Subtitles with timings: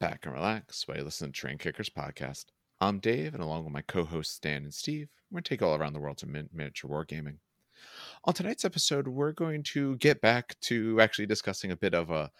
[0.00, 2.44] Back and relax while you listen to Train Kickers podcast.
[2.80, 5.74] I'm Dave, and along with my co-hosts Stan and Steve, we're going to take all
[5.74, 7.38] around the world to min- miniature wargaming.
[8.24, 12.30] On tonight's episode, we're going to get back to actually discussing a bit of a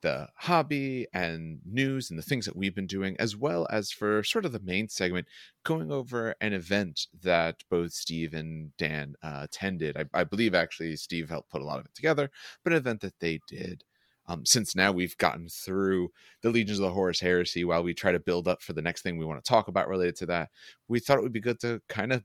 [0.00, 4.22] the hobby and news and the things that we've been doing, as well as for
[4.22, 5.26] sort of the main segment,
[5.64, 9.96] going over an event that both Steve and Dan uh, attended.
[9.96, 12.30] I, I believe actually Steve helped put a lot of it together,
[12.62, 13.82] but an event that they did.
[14.28, 16.10] Um, since now we've gotten through
[16.42, 19.02] the Legions of the Horus Heresy while we try to build up for the next
[19.02, 20.50] thing we want to talk about related to that,
[20.86, 22.22] we thought it would be good to kind of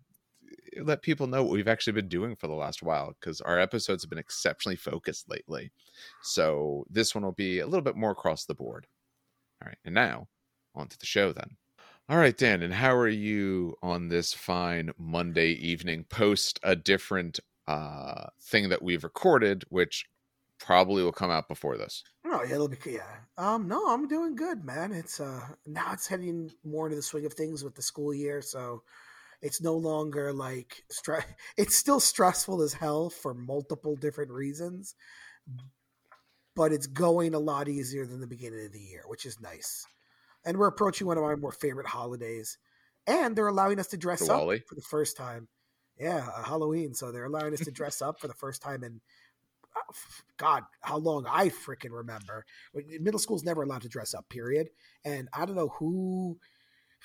[0.81, 4.03] let people know what we've actually been doing for the last while because our episodes
[4.03, 5.71] have been exceptionally focused lately.
[6.21, 8.85] So this one will be a little bit more across the board.
[9.61, 10.27] All right, and now
[10.75, 11.57] on to the show then.
[12.09, 17.39] All right, Dan, and how are you on this fine Monday evening post a different
[17.65, 20.05] uh thing that we've recorded, which
[20.63, 22.03] probably will come out before this.
[22.25, 23.01] Oh yeah, it'll be yeah.
[23.37, 24.91] Um, no, I'm doing good, man.
[24.93, 28.41] It's uh now it's heading more into the swing of things with the school year,
[28.41, 28.83] so
[29.41, 31.25] it's no longer like stress.
[31.57, 34.95] It's still stressful as hell for multiple different reasons,
[36.55, 39.85] but it's going a lot easier than the beginning of the year, which is nice.
[40.45, 42.57] And we're approaching one of my more favorite holidays,
[43.05, 45.47] and they're allowing us to dress up for the first time.
[45.99, 46.93] Yeah, uh, Halloween.
[46.93, 49.01] So they're allowing us to dress up for the first time in
[50.37, 52.45] God, how long I freaking remember.
[52.99, 54.69] Middle school's never allowed to dress up, period.
[55.05, 56.37] And I don't know who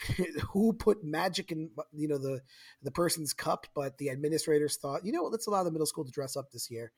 [0.52, 2.40] who put magic in you know the
[2.82, 6.04] the person's cup, but the administrators thought, you know what, let's allow the middle school
[6.04, 6.92] to dress up this year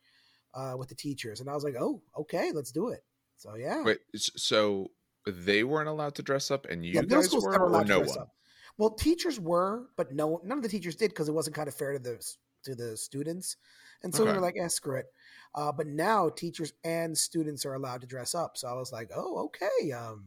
[0.54, 1.40] uh, with the teachers.
[1.40, 3.04] And I was like, oh, okay, let's do it.
[3.36, 3.82] So yeah.
[3.82, 4.90] Wait, so
[5.26, 8.18] they weren't allowed to dress up, and you yeah, guys were, or no one?
[8.18, 8.30] Up.
[8.76, 11.74] Well, teachers were, but no, none of the teachers did because it wasn't kind of
[11.74, 13.56] fair to the to the students.
[14.02, 14.32] And so okay.
[14.32, 15.06] we were like, eh, screw it.
[15.54, 18.56] Uh, but now teachers and students are allowed to dress up.
[18.56, 19.92] So I was like, oh, okay.
[19.92, 20.24] Um,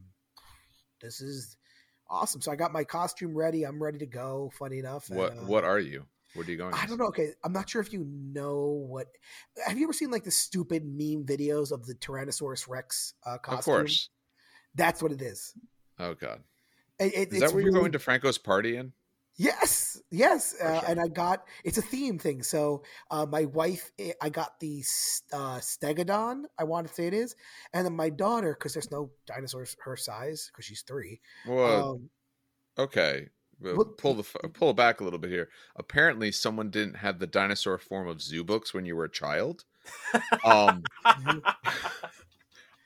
[1.01, 1.57] this is
[2.09, 2.41] awesome.
[2.41, 3.63] So I got my costume ready.
[3.63, 4.51] I'm ready to go.
[4.57, 5.09] Funny enough.
[5.09, 6.06] What and, uh, What are you?
[6.33, 6.73] What are you going?
[6.73, 7.07] I don't know.
[7.07, 9.07] Okay, I'm not sure if you know what.
[9.66, 13.59] Have you ever seen like the stupid meme videos of the Tyrannosaurus Rex uh, costume?
[13.59, 14.09] Of course.
[14.73, 15.53] That's what it is.
[16.00, 16.41] Oh God.
[17.00, 17.72] It, it, is that where really...
[17.72, 18.94] you're going to Franco's party in?
[19.35, 22.44] Yes, yes, uh, and I got it's a theme thing.
[22.44, 24.83] So uh, my wife, eh, I got the
[25.31, 26.44] uh, Stegodon.
[26.59, 27.35] I want to say it is,
[27.73, 31.19] and then my daughter, because there's no dinosaurs her size because she's three.
[31.47, 32.09] Well, um,
[32.77, 33.29] okay,
[33.59, 35.50] well, pull the pull it back a little bit here.
[35.77, 39.65] Apparently, someone didn't have the dinosaur form of zoo books when you were a child.
[40.44, 40.83] Um,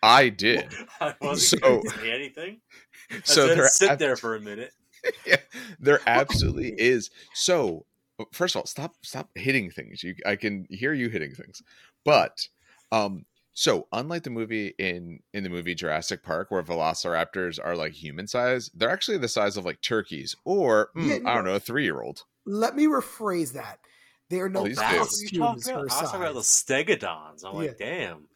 [0.04, 0.74] I did.
[1.02, 2.62] I wasn't so, say anything.
[3.12, 4.72] I so sit there for a minute.
[5.26, 5.38] yeah,
[5.80, 7.10] there absolutely is.
[7.34, 7.86] So,
[8.20, 10.04] uh, first of all, stop stop hitting things.
[10.04, 11.62] You, I can hear you hitting things,
[12.04, 12.48] but
[12.92, 17.94] um, so unlike the movie in in the movie Jurassic Park, where velociraptors are like
[17.94, 21.46] human size, they're actually the size of like turkeys, or mm, yeah, no, I don't
[21.46, 22.24] know, a three year old.
[22.46, 23.80] Let me rephrase that.
[24.30, 25.68] They are no oh, costumes.
[25.68, 27.46] I was talking about the stegodons.
[27.46, 28.28] I'm like, damn.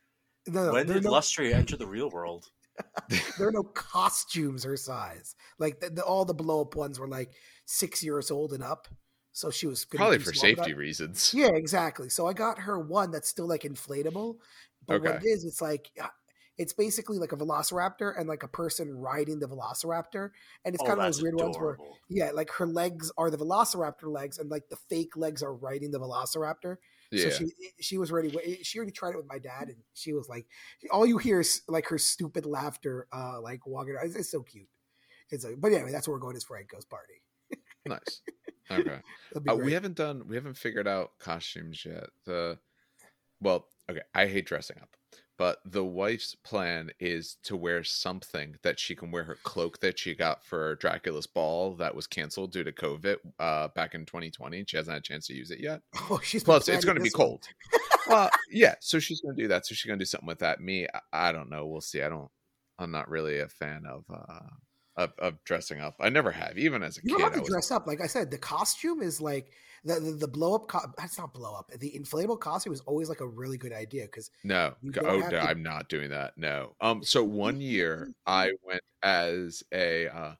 [0.48, 1.12] No, when did no...
[1.12, 2.50] Lustria enter the real world?
[3.38, 5.36] there are no costumes her size.
[5.60, 7.32] Like the, the, all the blow up ones were like
[7.66, 8.88] six years old and up.
[9.34, 11.34] So she was probably for safety reasons.
[11.34, 12.10] Yeah, exactly.
[12.10, 14.36] So I got her one that's still like inflatable.
[14.86, 15.12] But okay.
[15.12, 16.08] what it is, it's like uh,
[16.58, 20.32] it's basically like a velociraptor and like a person riding the velociraptor.
[20.66, 21.60] And it's oh, kind of those weird adorable.
[21.60, 25.42] ones where yeah, like her legs are the velociraptor legs and like the fake legs
[25.42, 26.76] are riding the velociraptor.
[27.12, 27.30] Yeah.
[27.30, 28.60] So she she was ready.
[28.64, 30.46] She already tried it with my dad, and she was like,
[30.92, 33.96] all you hear is like her stupid laughter, uh, like walking.
[34.02, 34.70] It's, it's so cute.
[35.30, 36.36] It's like, but anyway, that's where we're going.
[36.36, 37.22] Is Franco's party.
[37.86, 38.22] nice.
[38.70, 39.00] Okay.
[39.48, 40.28] Uh, we haven't done.
[40.28, 42.10] We haven't figured out costumes yet.
[42.26, 42.60] The
[43.40, 44.02] well, okay.
[44.14, 44.90] I hate dressing up
[45.42, 49.98] but the wife's plan is to wear something that she can wear her cloak that
[49.98, 54.66] she got for Dracula's ball that was canceled due to COVID uh, back in 2020.
[54.68, 55.82] She hasn't had a chance to use it yet.
[56.12, 57.44] Oh, she's plus it's going to be cold.
[58.08, 59.66] well, yeah, so she's going to do that.
[59.66, 60.62] So she's going to do something with that.
[60.62, 61.66] Me, I, I, don't know.
[61.66, 62.04] We'll see.
[62.04, 62.30] I don't.
[62.78, 64.04] I'm not really a fan of.
[64.14, 64.46] Uh,
[64.98, 65.96] of, of dressing up.
[66.00, 67.12] I never have, even as a you kid.
[67.12, 67.88] You don't have to dress up.
[67.88, 69.52] Like I said, the costume is like
[69.84, 70.68] the the, the blow up.
[70.68, 71.72] Co- that's not blow up.
[71.72, 74.74] The inflatable costume is always like a really good idea because no,
[75.04, 75.42] oh no, to...
[75.42, 76.38] I'm not doing that.
[76.38, 76.76] No.
[76.82, 77.04] Um.
[77.04, 80.36] So one year I went as a uh,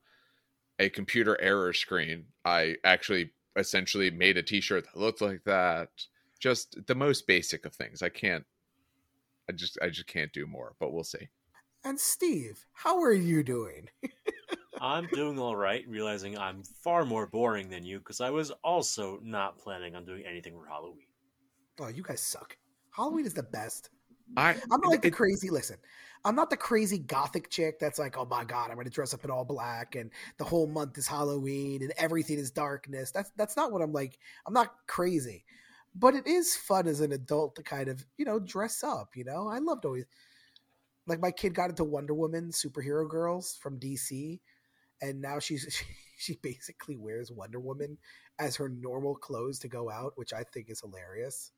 [0.80, 2.26] a computer error screen.
[2.46, 5.90] I actually essentially made a T-shirt that looked like that.
[6.40, 8.02] Just the most basic of things.
[8.02, 8.46] I can't.
[9.50, 10.76] I just I just can't do more.
[10.80, 11.30] But we'll see.
[11.84, 13.90] And Steve, how are you doing?
[14.82, 19.20] I'm doing all right, realizing I'm far more boring than you because I was also
[19.24, 21.06] not planning on doing anything for Halloween.
[21.80, 22.58] Oh, you guys suck.
[22.90, 23.92] Halloween is the best.
[24.36, 25.52] I, I'm not like it, the crazy.
[25.52, 25.78] Listen,
[26.26, 29.14] I'm not the crazy gothic chick that's like, oh my god, I'm going to dress
[29.14, 33.12] up in all black and the whole month is Halloween and everything is darkness.
[33.12, 34.18] That's that's not what I'm like.
[34.48, 35.46] I'm not crazy,
[35.94, 39.16] but it is fun as an adult to kind of you know dress up.
[39.16, 40.06] You know, I loved always
[41.08, 44.40] like my kid got into Wonder Woman superhero girls from DC,
[45.02, 45.84] and now she's
[46.18, 47.98] she, basically wears Wonder Woman
[48.40, 51.52] as her normal clothes to go out, which I think is hilarious.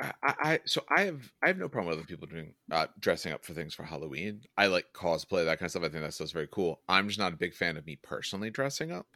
[0.00, 3.32] I, I, so I have I have no problem with other people doing uh, dressing
[3.32, 4.40] up for things for Halloween.
[4.58, 5.84] I like cosplay that kind of stuff.
[5.84, 6.80] I think that stuff's very cool.
[6.88, 9.06] I'm just not a big fan of me personally dressing up.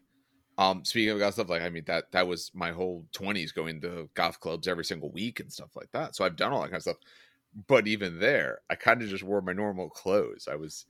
[0.58, 3.80] Um, speaking of goth stuff, like I mean that that was my whole 20s going
[3.82, 6.14] to goth clubs every single week and stuff like that.
[6.14, 6.96] So I've done all that kind of stuff.
[7.66, 10.46] But even there, I kind of just wore my normal clothes.
[10.50, 10.86] I was,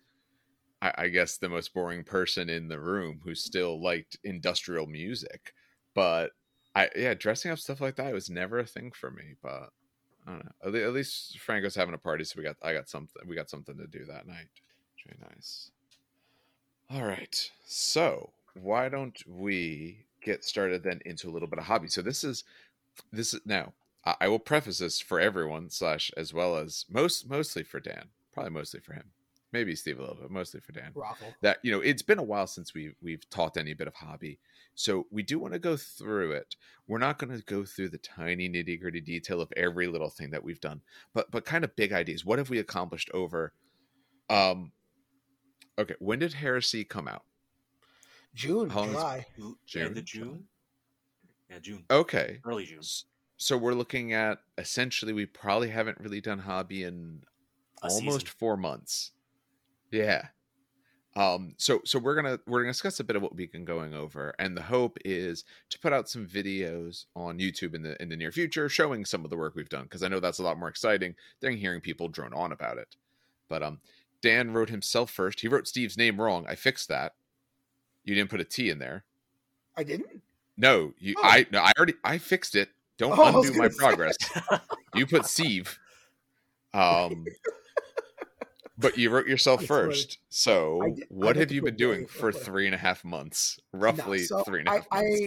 [0.86, 5.52] I, I guess, the most boring person in the room who still liked industrial music.
[5.94, 6.32] But
[6.74, 9.34] I yeah, dressing up stuff like that was never a thing for me.
[9.42, 9.70] But
[10.26, 10.86] I don't know.
[10.86, 13.22] At least Franco's having a party, so we got I got something.
[13.26, 14.48] We got something to do that night.
[15.04, 15.70] Very nice.
[16.90, 21.88] All right, so why don't we get started then into a little bit of hobby?
[21.88, 22.44] So this is
[23.12, 23.72] this is now.
[24.20, 28.52] I will preface this for everyone slash as well as most mostly for Dan, probably
[28.52, 29.10] mostly for him
[29.56, 30.92] maybe Steve a little bit, mostly for Dan.
[30.94, 31.34] Raffle.
[31.40, 34.38] That you know, it's been a while since we we've taught any bit of hobby,
[34.74, 36.56] so we do want to go through it.
[36.86, 40.30] We're not going to go through the tiny nitty gritty detail of every little thing
[40.30, 40.82] that we've done,
[41.14, 42.24] but but kind of big ideas.
[42.24, 43.54] What have we accomplished over?
[44.28, 44.72] Um,
[45.78, 47.22] okay, when did Heresy come out?
[48.34, 49.24] June, July,
[49.66, 50.44] June, yeah, June.
[51.50, 51.84] Yeah, June.
[51.90, 52.80] Okay, early June.
[53.38, 57.22] So we're looking at essentially we probably haven't really done hobby in
[57.82, 58.36] a almost season.
[58.38, 59.12] four months.
[59.96, 60.28] Yeah.
[61.16, 63.94] Um, so so we're gonna we're gonna discuss a bit of what we've been going
[63.94, 68.10] over, and the hope is to put out some videos on YouTube in the in
[68.10, 70.42] the near future, showing some of the work we've done, because I know that's a
[70.42, 72.96] lot more exciting than hearing people drone on about it.
[73.48, 73.80] But um,
[74.20, 75.40] Dan wrote himself first.
[75.40, 76.44] He wrote Steve's name wrong.
[76.46, 77.14] I fixed that.
[78.04, 79.04] You didn't put a T in there.
[79.74, 80.20] I didn't.
[80.58, 81.14] No, you.
[81.16, 81.22] Oh.
[81.24, 81.60] I no.
[81.60, 81.94] I already.
[82.04, 82.68] I fixed it.
[82.98, 83.76] Don't oh, undo my say.
[83.78, 84.16] progress.
[84.94, 85.78] you put Steve.
[86.74, 87.24] Um,
[88.78, 90.18] but you wrote yourself first.
[90.28, 93.58] So, did, what have you been doing for three and a half months?
[93.72, 95.20] Roughly no, so three and a half I, months.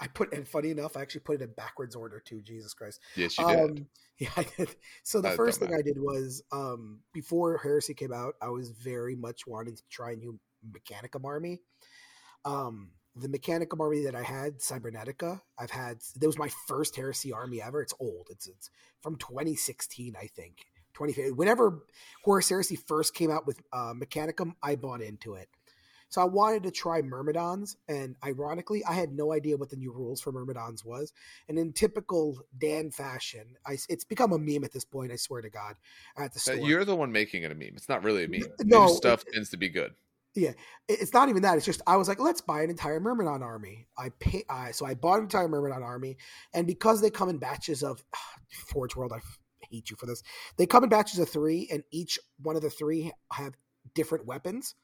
[0.00, 2.42] I, I put, and funny enough, I actually put it in backwards order too.
[2.42, 3.00] Jesus Christ.
[3.16, 3.86] Yes, you um, did.
[4.18, 4.76] Yeah, I did.
[5.02, 9.16] So the first thing I did was um, before Heresy came out, I was very
[9.16, 10.38] much wanting to try a new
[10.70, 11.60] Mechanicum army.
[12.44, 15.98] Um, the Mechanicum army that I had, Cybernetica, I've had.
[16.20, 17.82] That was my first Heresy army ever.
[17.82, 18.28] It's old.
[18.30, 21.36] It's it's from 2016, I think 2015.
[21.36, 21.84] Whenever
[22.24, 25.48] Horus Heresy first came out with uh, Mechanicum, I bought into it.
[26.12, 29.92] So I wanted to try Myrmidons, and ironically, I had no idea what the new
[29.92, 31.10] rules for Myrmidons was.
[31.48, 35.10] And in typical Dan fashion, I, it's become a meme at this point.
[35.10, 35.76] I swear to God,
[36.18, 36.56] at the store.
[36.56, 37.72] You're the one making it a meme.
[37.76, 38.42] It's not really a meme.
[38.62, 39.94] No new stuff it, tends to be good.
[40.34, 40.52] Yeah,
[40.86, 41.56] it's not even that.
[41.56, 43.86] It's just I was like, let's buy an entire Myrmidon army.
[43.96, 46.18] I pay, uh, so I bought an entire Myrmidon army,
[46.52, 48.18] and because they come in batches of uh,
[48.68, 49.20] Forge World, I
[49.72, 50.22] hate you for this.
[50.56, 53.54] They come in batches of three, and each one of the three have
[53.94, 54.74] different weapons.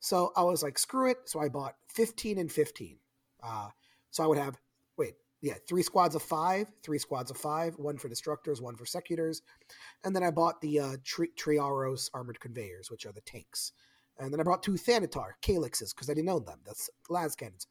[0.00, 1.18] So I was like, screw it.
[1.26, 2.98] So I bought 15 and 15.
[3.42, 3.68] Uh,
[4.10, 4.58] so I would have,
[4.96, 8.84] wait, yeah, three squads of five, three squads of five, one for destructors, one for
[8.84, 9.42] secutors.
[10.04, 13.72] And then I bought the uh, tri- Triaros armored conveyors, which are the tanks.
[14.18, 16.60] And then I brought two Thanatar Calixes because I didn't own them.
[16.66, 17.66] That's las cannons.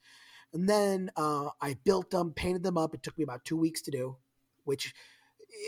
[0.54, 2.94] And then uh, I built them, painted them up.
[2.94, 4.18] It took me about two weeks to do,
[4.64, 4.94] which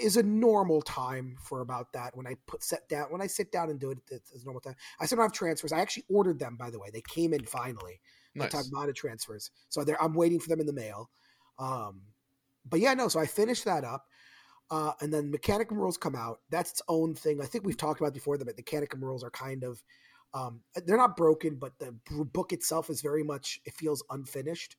[0.02, 3.52] is a normal time for about that when I put set down when I sit
[3.52, 4.76] down and do it it's normal time.
[5.00, 5.72] I still don't have transfers.
[5.72, 6.90] I actually ordered them by the way.
[6.92, 8.00] They came in finally.
[8.36, 8.54] Nice.
[8.54, 9.52] Tagmata transfers.
[9.70, 11.10] So I'm waiting for them in the mail.
[11.60, 12.02] Um,
[12.68, 13.08] but yeah, no.
[13.08, 14.06] So I finished that up,
[14.72, 16.40] uh, and then Mechanicum rules come out.
[16.50, 17.42] That's its own thing.
[17.42, 19.84] I think we've talked about before that the Mechanicum rules are kind of
[20.34, 24.76] um, they're not broken, but the book itself is very much it feels unfinished.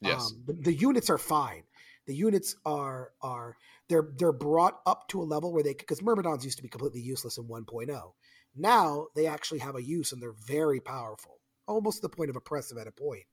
[0.00, 1.64] Yes, um, the, the units are fine.
[2.06, 3.56] The units are are
[3.88, 7.00] they're they're brought up to a level where they because myrmidons used to be completely
[7.00, 8.12] useless in 1.0
[8.54, 12.36] now they actually have a use and they're very powerful almost to the point of
[12.36, 13.24] oppressive at a point.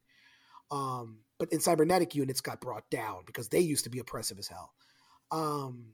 [0.72, 4.48] Um, but in cybernetic units got brought down because they used to be oppressive as
[4.48, 4.72] hell.
[5.32, 5.94] Um,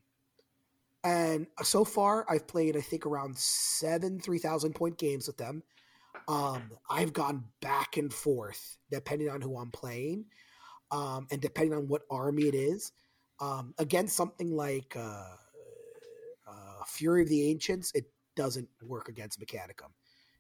[1.04, 5.62] and so far i've played i think around seven 3000 point games with them.
[6.28, 10.26] Um, i've gone back and forth depending on who i'm playing
[10.92, 12.92] um, and depending on what army it is
[13.40, 15.36] um, against something like uh,
[16.48, 19.92] uh, Fury of the Ancients, it doesn't work against Mechanicum.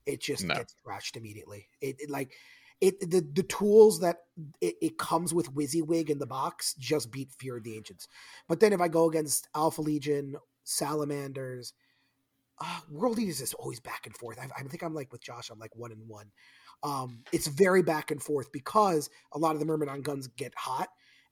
[0.05, 0.55] It just no.
[0.55, 1.67] gets trashed immediately.
[1.81, 2.33] It, it, like
[2.81, 4.17] it the the tools that
[4.61, 8.07] it, it, comes with WYSIWYG in the box just beat Fury of the Ancients.
[8.47, 11.73] But then if I go against Alpha Legion, Salamanders,
[12.59, 14.39] uh, World Eaters is always back and forth.
[14.39, 15.49] I, I think I'm like with Josh.
[15.49, 16.31] I'm like one and one.
[16.85, 20.87] Um, it's very back and forth because a lot of the Myrmidon guns get hot,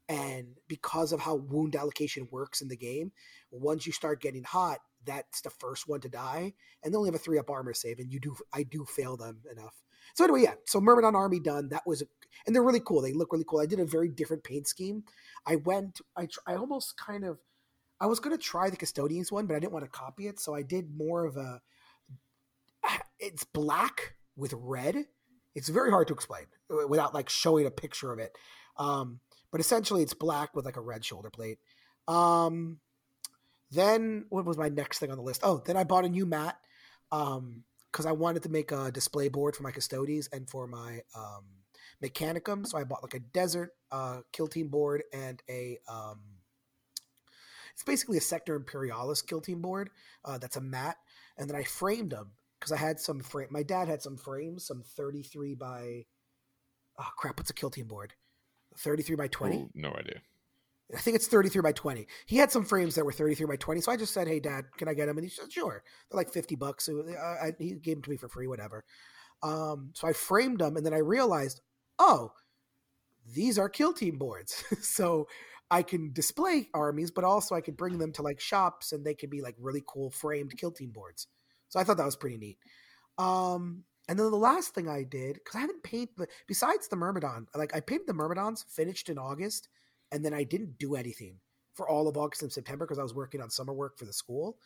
[0.09, 3.11] and because of how wound allocation works in the game,
[3.51, 7.15] once you start getting hot, that's the first one to die, and they only have
[7.15, 9.75] a three up armor save, and you do I do fail them enough.
[10.15, 10.55] So anyway, yeah.
[10.65, 11.69] So Myrmidon Army done.
[11.69, 12.03] That was,
[12.47, 13.01] and they're really cool.
[13.01, 13.59] They look really cool.
[13.59, 15.03] I did a very different paint scheme.
[15.45, 16.01] I went.
[16.17, 17.37] I I almost kind of.
[18.01, 20.39] I was going to try the custodians one, but I didn't want to copy it,
[20.39, 21.61] so I did more of a.
[23.19, 25.05] It's black with red.
[25.55, 28.35] It's very hard to explain uh, without like showing a picture of it.
[28.77, 29.19] Um,
[29.51, 31.59] but essentially, it's black with like a red shoulder plate.
[32.07, 32.79] Um,
[33.71, 35.41] then what was my next thing on the list?
[35.43, 36.57] Oh, then I bought a new mat
[37.09, 41.01] because um, I wanted to make a display board for my Custodes and for my
[41.15, 41.45] um,
[42.03, 42.65] mechanicum.
[42.65, 46.19] So I bought like a desert uh, kill team board and a um,
[47.73, 49.89] it's basically a sector imperialis kill team board
[50.23, 50.97] uh, that's a mat,
[51.37, 52.31] and then I framed them
[52.63, 53.49] because I had some frame.
[53.51, 56.05] My dad had some frames, some thirty three by
[56.97, 58.13] oh crap, what's a kill team board?
[58.77, 59.57] Thirty three by twenty?
[59.57, 60.21] Oh, no idea.
[60.93, 62.05] I think it's 33 by 20.
[62.27, 63.81] He had some frames that were 33 by 20.
[63.81, 65.17] So I just said, Hey, dad, can I get them?
[65.17, 65.81] And he said, Sure.
[66.11, 66.85] They're like 50 bucks.
[66.85, 68.83] So I, I, he gave them to me for free, whatever.
[69.41, 71.61] Um, so I framed them and then I realized,
[71.97, 72.33] oh,
[73.33, 74.63] these are kill team boards.
[74.81, 75.27] so
[75.71, 79.15] I can display armies, but also I can bring them to like shops and they
[79.15, 81.27] can be like really cool framed kill team boards.
[81.73, 82.59] So I thought that was pretty neat.
[83.17, 87.47] Um, and then the last thing I did, because I haven't painted, besides the Myrmidon,
[87.55, 89.69] like I painted the Myrmidons, finished in August
[90.11, 91.39] and then I didn't do anything
[91.73, 94.13] for all of August and September because I was working on summer work for the
[94.13, 94.59] school.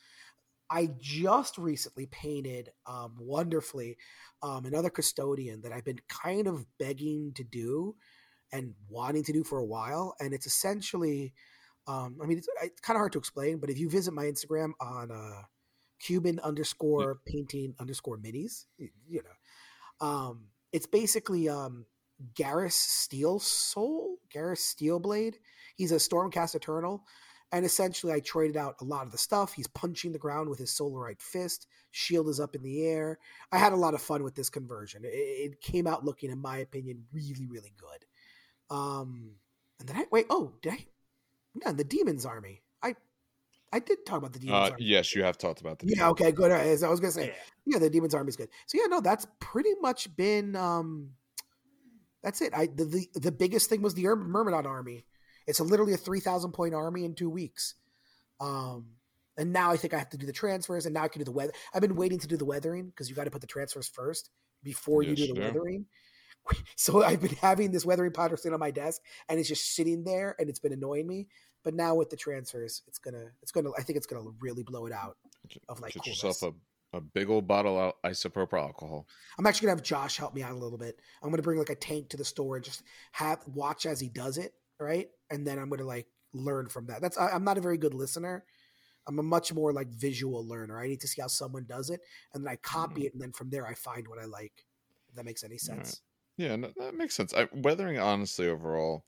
[0.69, 3.95] I just recently painted um, wonderfully
[4.43, 7.95] um, another custodian that I've been kind of begging to do
[8.51, 11.33] and wanting to do for a while, and it's essentially,
[11.87, 14.25] um, I mean, it's, it's kind of hard to explain, but if you visit my
[14.25, 15.43] Instagram on uh,
[15.99, 21.85] Cuban underscore painting underscore minis, you know, um, it's basically um,
[22.33, 25.35] Garrus Steel Soul, Garrus Steelblade.
[25.75, 27.03] He's a Stormcast Eternal.
[27.53, 29.53] And essentially, I traded out a lot of the stuff.
[29.53, 31.65] He's punching the ground with his Solarite fist.
[31.91, 33.19] Shield is up in the air.
[33.53, 35.05] I had a lot of fun with this conversion.
[35.05, 38.75] It, it came out looking, in my opinion, really, really good.
[38.75, 39.35] Um,
[39.79, 40.25] and then I wait.
[40.29, 40.85] Oh, did I?
[41.63, 42.63] Yeah, the Demons Army.
[43.71, 44.85] I I did talk about the Demons uh, Army.
[44.85, 45.87] Yes, you have talked about the.
[45.87, 46.09] Yeah.
[46.09, 46.31] Okay.
[46.31, 46.51] Good.
[46.51, 47.73] As I was gonna say, yeah.
[47.73, 48.49] yeah, the Demons Army is good.
[48.65, 51.11] So yeah, no, that's pretty much been um
[52.23, 52.53] that's it.
[52.53, 55.05] I the, the, the biggest thing was the Myrmidon army.
[55.45, 57.75] It's a, literally a three thousand point army in two weeks.
[58.39, 58.87] Um,
[59.37, 61.25] and now I think I have to do the transfers, and now I can do
[61.25, 61.53] the weather.
[61.73, 64.29] I've been waiting to do the weathering because you got to put the transfers first
[64.63, 65.85] before yes, you do the weathering.
[66.77, 70.05] So I've been having this weathering powder sitting on my desk, and it's just sitting
[70.05, 71.27] there, and it's been annoying me.
[71.67, 74.85] But now with the transfers, it's gonna, it's gonna, I think it's gonna really blow
[74.85, 75.17] it out
[75.67, 76.53] of like Get yourself a
[76.93, 79.05] a big old bottle of isopropyl alcohol.
[79.37, 81.01] I'm actually gonna have Josh help me out a little bit.
[81.21, 84.07] I'm gonna bring like a tank to the store and just have watch as he
[84.07, 85.09] does it, right?
[85.29, 87.01] And then I'm gonna like learn from that.
[87.01, 88.45] That's I, am not a very good listener.
[89.05, 90.79] I'm a much more like visual learner.
[90.79, 91.99] I need to see how someone does it,
[92.33, 93.07] and then I copy mm-hmm.
[93.07, 94.65] it, and then from there I find what I like.
[95.09, 96.01] If that makes any sense.
[96.39, 96.47] Right.
[96.47, 97.33] Yeah, no, that makes sense.
[97.33, 99.03] I, weathering, honestly, overall,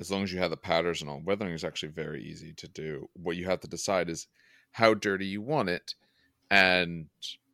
[0.00, 2.68] as long as you have the patterns and all, weathering is actually very easy to
[2.68, 3.08] do.
[3.12, 4.26] What you have to decide is
[4.72, 5.94] how dirty you want it
[6.50, 7.06] and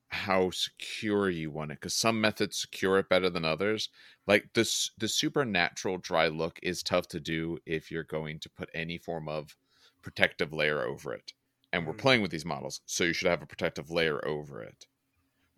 [0.08, 3.88] how secure you want it because some methods secure it better than others
[4.26, 8.70] like this the supernatural dry look is tough to do if you're going to put
[8.72, 9.56] any form of
[10.02, 11.32] protective layer over it
[11.72, 11.86] and mm.
[11.86, 14.86] we're playing with these models so you should have a protective layer over it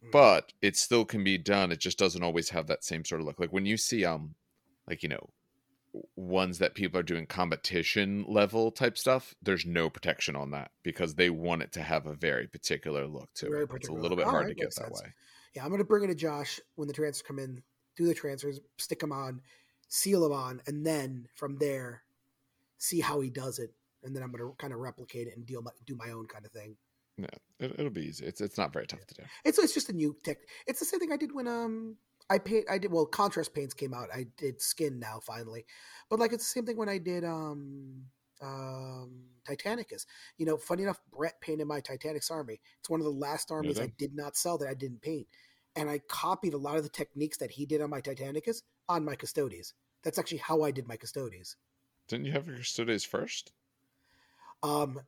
[0.04, 0.11] mm.
[0.11, 3.26] but it still can be done it just doesn't always have that same sort of
[3.26, 4.35] look like when you see um
[4.88, 5.28] like you know
[6.16, 11.14] ones that people are doing competition level type stuff, there's no protection on that because
[11.14, 13.70] they want it to have a very particular look to very it.
[13.74, 15.02] It's a little bit All hard right, to get that sense.
[15.02, 15.12] way.
[15.54, 17.62] Yeah, I'm going to bring it to Josh when the transfers come in,
[17.96, 19.40] do the transfers, stick them on,
[19.88, 22.02] seal them on, and then from there,
[22.78, 23.72] see how he does it.
[24.04, 26.26] And then I'm going to kind of replicate it and deal my, do my own
[26.26, 26.76] kind of thing.
[27.16, 27.26] Yeah,
[27.58, 28.24] it, will be easy.
[28.24, 29.06] It's it's not very tough yeah.
[29.06, 29.22] to do.
[29.44, 30.38] It's it's just a new tech.
[30.68, 31.96] It's the same thing I did when um
[32.30, 32.66] I paint.
[32.70, 33.06] I did well.
[33.06, 34.08] Contrast paints came out.
[34.14, 35.64] I did skin now finally,
[36.11, 38.04] but like it's the same thing when I did um
[38.42, 40.04] um Titanicus.
[40.37, 42.61] You know, funny enough, Brett painted my Titanicus army.
[42.80, 43.85] It's one of the last armies mm-hmm.
[43.85, 45.26] I did not sell that I didn't paint,
[45.75, 49.04] and I copied a lot of the techniques that he did on my Titanicus on
[49.04, 49.75] my Custodes.
[50.02, 51.56] That's actually how I did my Custodes.
[52.08, 53.52] Didn't you have your Custodes first?
[54.62, 55.00] Um,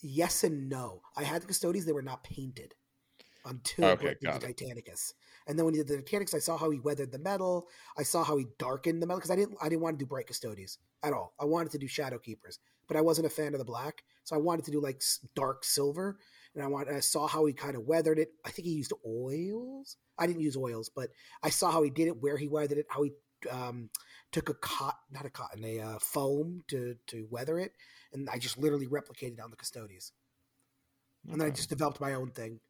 [0.00, 1.02] yes and no.
[1.16, 2.74] I had the Custodes; they were not painted
[3.44, 5.12] until okay, the Titanicus.
[5.46, 7.68] And then when he did the mechanics, I saw how he weathered the metal.
[7.96, 10.08] I saw how he darkened the metal because I didn't I didn't want to do
[10.08, 11.34] bright Custodes at all.
[11.40, 12.58] I wanted to do shadow keepers,
[12.88, 15.02] but I wasn't a fan of the black, so I wanted to do like
[15.34, 16.18] dark silver.
[16.54, 18.32] and I want I saw how he kind of weathered it.
[18.44, 19.96] I think he used oils.
[20.18, 21.10] I didn't use oils, but
[21.42, 23.12] I saw how he did it, where he weathered it, how he
[23.50, 23.90] um,
[24.30, 27.72] took a cot, not a cotton, a uh, foam to to weather it,
[28.12, 30.12] and I just literally replicated on the Custodes,
[31.24, 31.32] okay.
[31.32, 32.60] and then I just developed my own thing.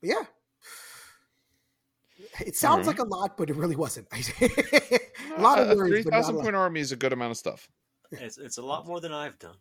[0.00, 0.24] But yeah,
[2.40, 2.98] it sounds right.
[2.98, 4.06] like a lot, but it really wasn't.
[4.40, 5.90] a lot of words.
[5.90, 7.68] Three thousand point army is a good amount of stuff.
[8.12, 9.56] It's it's a lot more than I've done.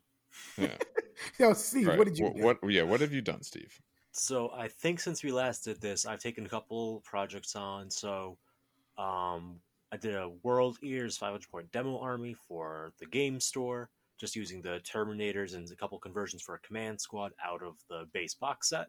[0.58, 0.76] Yeah.
[1.40, 1.98] Yo, Steve, right.
[1.98, 2.26] what did you?
[2.26, 2.72] What, what?
[2.72, 3.80] Yeah, what have you done, Steve?
[4.12, 7.90] So I think since we last did this, I've taken a couple projects on.
[7.90, 8.38] So,
[8.98, 9.60] um,
[9.92, 14.62] I did a World Eaters 500 point demo army for the game store, just using
[14.62, 18.70] the Terminators and a couple conversions for a command squad out of the base box
[18.70, 18.88] set.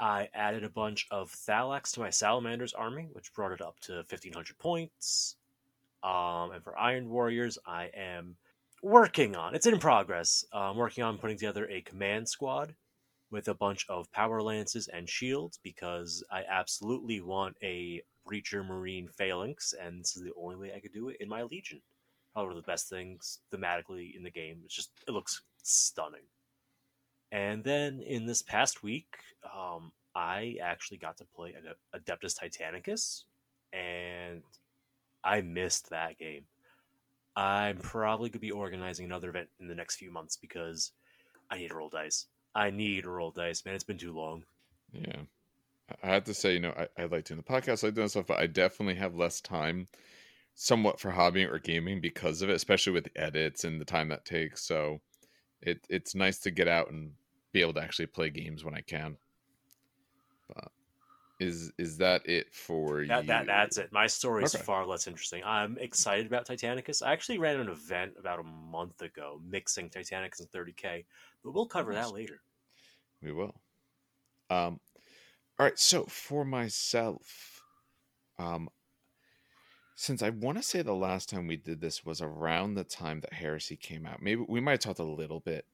[0.00, 3.96] I added a bunch of Thallax to my Salamanders army, which brought it up to
[3.96, 5.36] 1500 points.
[6.02, 8.36] Um, and for Iron Warriors, I am
[8.82, 10.42] working on it's in progress.
[10.54, 12.74] I'm working on putting together a command squad
[13.30, 19.08] with a bunch of power lances and shields because I absolutely want a breacher marine
[19.08, 21.82] phalanx, and this is the only way I could do it in my legion.
[22.32, 24.62] Probably one of the best things thematically in the game.
[24.64, 26.22] It's just it looks stunning.
[27.32, 29.06] And then in this past week,
[29.44, 31.54] um, I actually got to play
[31.94, 33.24] Adeptus Titanicus,
[33.72, 34.42] and
[35.22, 36.44] I missed that game.
[37.36, 40.92] I'm probably going to be organizing another event in the next few months because
[41.50, 42.26] I need to roll dice.
[42.54, 43.74] I need to roll dice, man.
[43.74, 44.44] It's been too long.
[44.92, 45.22] Yeah.
[46.02, 48.08] I have to say, you know, I, I like doing the podcast, I like doing
[48.08, 49.88] stuff, but I definitely have less time
[50.54, 54.24] somewhat for hobbying or gaming because of it, especially with edits and the time that
[54.24, 54.62] takes.
[54.62, 55.00] So
[55.62, 57.12] it it's nice to get out and
[57.52, 59.16] be able to actually play games when I can.
[60.48, 60.68] But
[61.38, 63.26] is is that it for that, you?
[63.28, 63.92] That that's it.
[63.92, 64.62] My story is okay.
[64.62, 65.42] far less interesting.
[65.44, 67.02] I'm excited about Titanicus.
[67.02, 71.04] I actually ran an event about a month ago mixing Titanicus and 30k,
[71.42, 72.06] but we'll cover nice.
[72.06, 72.40] that later.
[73.22, 73.54] We will.
[74.50, 74.80] Um,
[75.58, 75.78] all right.
[75.78, 77.62] So for myself,
[78.38, 78.68] um,
[79.94, 83.20] since I want to say the last time we did this was around the time
[83.20, 85.66] that Heresy came out, maybe we might have talked a little bit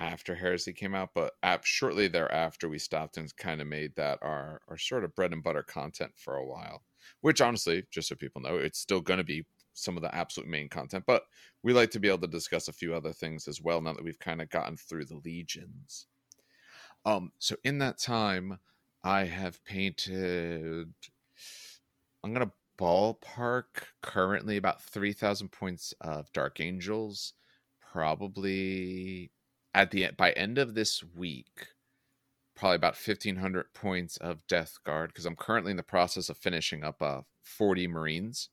[0.00, 4.62] after Heresy came out, but shortly thereafter, we stopped and kind of made that our
[4.68, 6.82] our sort of bread and butter content for a while.
[7.20, 10.48] Which honestly, just so people know, it's still going to be some of the absolute
[10.48, 11.24] main content, but
[11.62, 14.02] we like to be able to discuss a few other things as well now that
[14.04, 16.06] we've kind of gotten through the legions.
[17.04, 18.58] Um, so in that time,
[19.04, 20.92] I have painted.
[22.24, 27.34] I'm gonna ballpark currently about three thousand points of Dark Angels,
[27.92, 29.30] probably
[29.74, 31.68] at the by end of this week,
[32.54, 36.36] probably about fifteen hundred points of Death Guard because I'm currently in the process of
[36.36, 38.50] finishing up uh, forty Marines.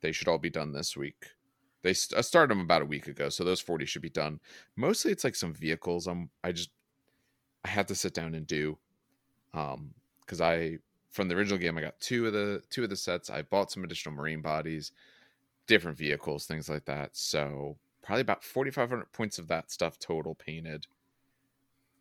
[0.00, 1.26] They should all be done this week.
[1.82, 4.40] They st- I started them about a week ago, so those forty should be done.
[4.76, 6.06] Mostly, it's like some vehicles.
[6.06, 6.70] I'm I just
[7.64, 8.78] I had to sit down and do,
[9.54, 10.78] um, because I
[11.10, 13.30] from the original game I got two of the two of the sets.
[13.30, 14.92] I bought some additional Marine bodies,
[15.66, 17.10] different vehicles, things like that.
[17.16, 17.76] So
[18.08, 20.86] probably about 4,500 points of that stuff total painted,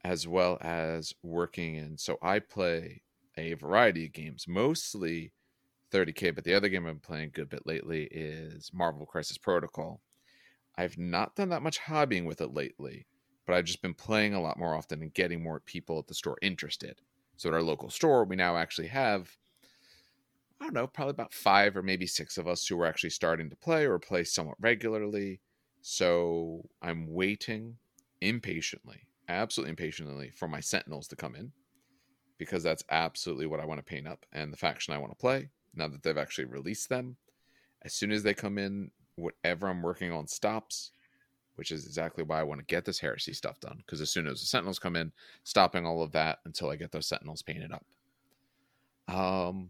[0.06, 1.98] as well as working in.
[1.98, 3.02] So I play
[3.36, 5.34] a variety of games, mostly
[5.92, 10.00] 30k, but the other game I'm playing a good bit lately is Marvel Crisis Protocol.
[10.78, 13.06] I've not done that much hobbying with it lately,
[13.46, 16.14] but I've just been playing a lot more often and getting more people at the
[16.14, 17.02] store interested.
[17.36, 19.36] So at our local store, we now actually have
[20.62, 23.50] I don't know, probably about five or maybe six of us who are actually starting
[23.50, 25.42] to play or play somewhat regularly.
[25.90, 27.78] So I'm waiting
[28.20, 31.54] impatiently, absolutely impatiently for my Sentinels to come in
[32.38, 35.18] because that's absolutely what I want to paint up and the faction I want to
[35.18, 37.16] play now that they've actually released them.
[37.84, 40.92] As soon as they come in, whatever I'm working on stops,
[41.56, 43.78] which is exactly why I want to get this heresy stuff done.
[43.78, 45.14] Because as soon as the Sentinels come in,
[45.46, 47.86] stopping all of that until I get those Sentinels painted up.
[49.08, 49.70] Um,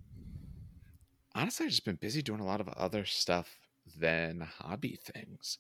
[1.36, 3.60] honestly, I've just been busy doing a lot of other stuff
[3.96, 5.60] than hobby things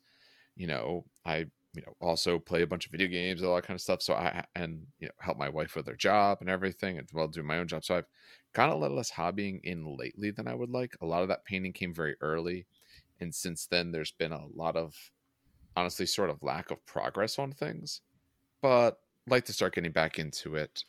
[0.57, 3.75] you know, I you know also play a bunch of video games, all that kind
[3.75, 4.01] of stuff.
[4.01, 7.27] So I and you know help my wife with her job and everything, and well
[7.27, 7.85] do my own job.
[7.85, 8.07] So I've
[8.53, 10.95] kind of let less hobbying in lately than I would like.
[11.01, 12.65] A lot of that painting came very early,
[13.19, 15.11] and since then there's been a lot of
[15.75, 18.01] honestly sort of lack of progress on things.
[18.61, 20.85] But I'd like to start getting back into it.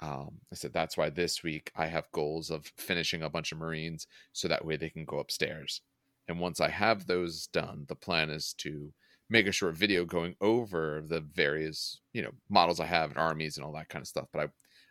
[0.00, 3.58] Um, I said that's why this week I have goals of finishing a bunch of
[3.58, 5.80] Marines so that way they can go upstairs.
[6.28, 8.92] And once I have those done, the plan is to
[9.30, 13.56] make a short video going over the various you know models I have and armies
[13.56, 14.28] and all that kind of stuff.
[14.32, 14.48] But I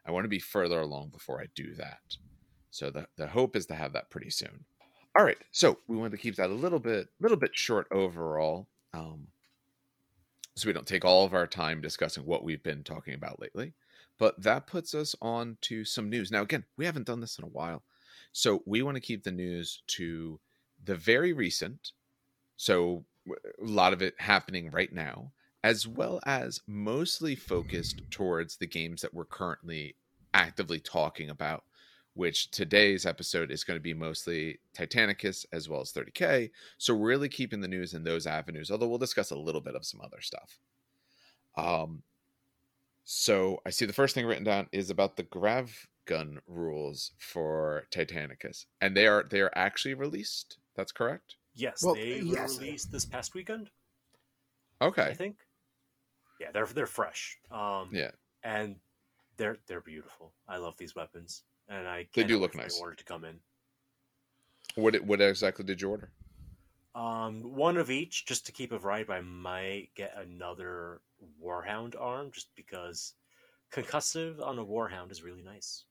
[0.08, 2.18] I want to be further along before I do that.
[2.72, 4.66] So the the hope is to have that pretty soon.
[5.18, 8.68] All right, so we wanted to keep that a little bit little bit short overall.
[8.94, 9.28] Um,
[10.56, 13.74] so we don't take all of our time discussing what we've been talking about lately.
[14.18, 16.32] But that puts us on to some news.
[16.32, 17.84] Now, again, we haven't done this in a while.
[18.32, 20.40] So we want to keep the news to
[20.84, 21.92] the very recent.
[22.56, 25.32] So a lot of it happening right now,
[25.64, 29.96] as well as mostly focused towards the games that we're currently
[30.34, 31.64] actively talking about,
[32.14, 36.52] which today's episode is going to be mostly Titanicus as well as 30K.
[36.78, 39.86] So really keeping the news in those avenues, although we'll discuss a little bit of
[39.86, 40.60] some other stuff.
[41.56, 42.04] Um,
[43.04, 47.86] so I see the first thing written down is about the grav gun rules for
[47.92, 50.58] Titanicus, and they are they are actually released.
[50.76, 51.36] That's correct.
[51.58, 52.60] Yes, Well, they were yes.
[52.60, 53.70] released this past weekend.
[54.82, 55.04] Okay.
[55.04, 55.38] I think.
[56.40, 57.40] Yeah, they're they're fresh.
[57.50, 58.12] Um, Yeah.
[58.44, 58.80] and
[59.38, 60.34] they're they're beautiful.
[60.48, 62.80] I love these weapons, and I They can't do look for the nice.
[62.80, 63.40] Order to come in.
[64.76, 66.12] What what exactly did you order?
[66.94, 69.06] Um, one of each, just to keep a variety.
[69.06, 71.02] But I might get another
[71.44, 73.16] Warhound arm, just because
[73.72, 75.86] concussive on a Warhound is really nice.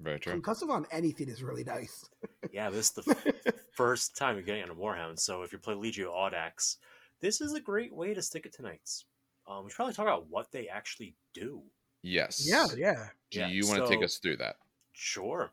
[0.00, 0.40] Very true.
[0.40, 2.08] Concussive on anything is really nice.
[2.50, 3.10] Yeah, this is the
[3.46, 5.18] f- first time you're getting on a Warhound.
[5.18, 6.76] So if you play Legio Audax,
[7.20, 9.04] this is a great way to stick it to knights.
[9.46, 11.62] Um, we should probably talk about what they actually do.
[12.02, 12.46] Yes.
[12.48, 13.08] yeah, yeah.
[13.30, 14.56] Do Yeah, you want to take us through that?
[14.92, 15.50] Sure.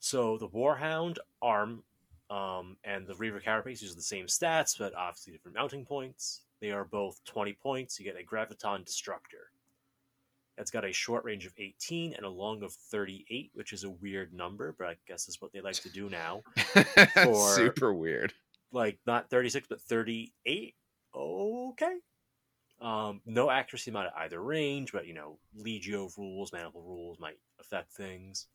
[0.00, 1.82] So the Warhound arm
[2.30, 6.42] um, and the Reaver Carapace use the same stats, but obviously different mounting points.
[6.60, 7.98] They are both 20 points.
[7.98, 9.50] You get a Graviton Destructor.
[10.56, 13.90] It's got a short range of 18 and a long of 38, which is a
[13.90, 16.42] weird number, but I guess is what they like to do now.
[17.14, 18.32] For- Super weird.
[18.70, 20.74] Like not 36, but 38.
[21.16, 21.96] Okay.
[22.80, 27.38] Um, no accuracy amount at either range, but you know, Legio rules, maniple rules might
[27.60, 28.46] affect things.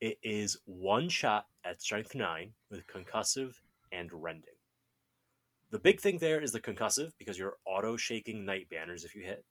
[0.00, 3.54] It is one shot at strength nine with concussive
[3.92, 4.54] and rending.
[5.70, 9.22] The big thing there is the concussive because you're auto shaking knight banners if you
[9.22, 9.44] hit,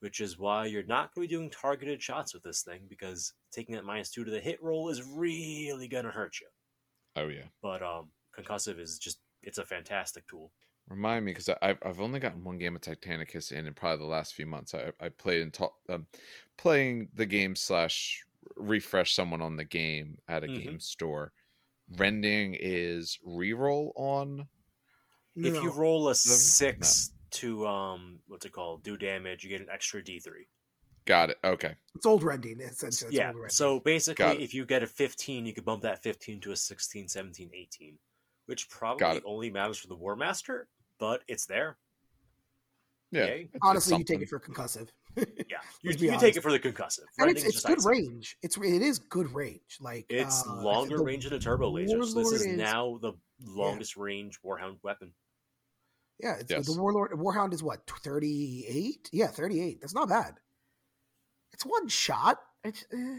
[0.00, 3.32] which is why you're not going to be doing targeted shots with this thing because
[3.52, 6.46] taking that minus two to the hit roll is really going to hurt you.
[7.16, 7.44] Oh yeah.
[7.62, 10.52] But um, concussive is just it's a fantastic tool.
[10.88, 14.10] Remind me because I've I've only gotten one game of Titanicus in in probably the
[14.10, 14.74] last few months.
[14.74, 16.06] I I played and talk um,
[16.56, 18.24] playing the game slash
[18.56, 20.62] refresh someone on the game at a Mhm.
[20.64, 21.32] game store.
[21.96, 24.48] Rending is reroll on.
[25.36, 29.68] If you roll a six to um, what's it called, do damage, you get an
[29.72, 30.48] extra D three.
[31.06, 31.38] Got it.
[31.42, 31.74] Okay.
[31.94, 33.08] it's old rending, essentially.
[33.08, 33.26] It's yeah.
[33.28, 33.48] rending.
[33.48, 37.08] So basically, if you get a 15, you could bump that 15 to a 16,
[37.08, 37.98] 17, 18,
[38.44, 39.22] which probably Got it.
[39.24, 41.78] only matters for the War Master, but it's there.
[43.10, 43.24] Yeah.
[43.24, 43.30] Yay.
[43.30, 44.88] it's- it's honestly, you take it for concussive.
[45.16, 45.56] Yeah.
[45.82, 47.04] You, you take it for the concussive.
[47.18, 48.36] and it's, it's good range.
[48.42, 49.78] It's it is good range.
[49.80, 52.00] Like It's uh, longer range than a turbo laser.
[52.04, 53.14] So this is, is- now the
[53.44, 55.12] longest range Warhound weapon.
[56.20, 56.66] Yeah, it's, Yes.
[56.66, 59.08] the warlord warhound is what thirty eight.
[59.12, 59.80] Yeah, thirty eight.
[59.80, 60.34] That's not bad.
[61.52, 62.38] It's one shot.
[62.64, 63.18] It's, eh.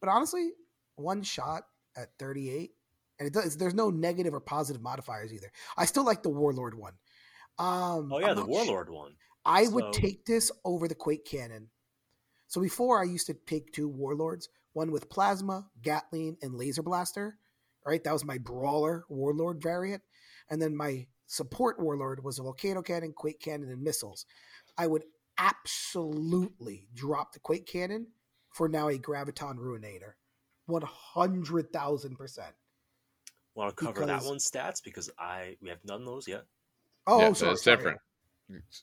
[0.00, 0.50] But honestly,
[0.96, 1.64] one shot
[1.96, 2.72] at thirty eight,
[3.18, 3.56] and it does.
[3.56, 5.50] There's no negative or positive modifiers either.
[5.76, 6.94] I still like the warlord one.
[7.58, 9.12] Um, Oh yeah, I'm the Warlord one.
[9.44, 11.68] I would take this over the Quake Cannon.
[12.46, 17.38] So before I used to take two Warlords, one with Plasma, Gatling, and Laser Blaster.
[17.86, 20.02] Right, that was my Brawler Warlord variant,
[20.50, 24.26] and then my support Warlord was a Volcano Cannon, Quake Cannon, and missiles.
[24.76, 25.04] I would
[25.38, 28.08] absolutely drop the Quake Cannon
[28.50, 30.12] for now a Graviton Ruinator,
[30.66, 32.52] one hundred thousand percent.
[33.54, 36.42] Want to cover that one stats because I we have none of those yet.
[37.06, 37.76] Oh, yeah, oh, so sorry, it's sorry.
[37.76, 37.98] different.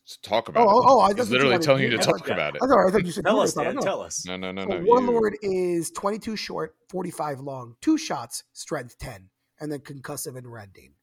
[0.05, 0.73] Just Talk Oh, about oh, it.
[0.75, 2.61] oh, oh I He's literally wanted telling you to talk thought- about it.
[2.63, 3.75] I'm sorry, I thought you said Tell us, Dan.
[3.75, 3.81] no.
[3.81, 4.25] Tell us.
[4.25, 4.77] No, no, no, So no.
[4.79, 9.29] you- Warlord is 22 short, 45 long, two shots, strength 10,
[9.59, 10.93] and then concussive and rending.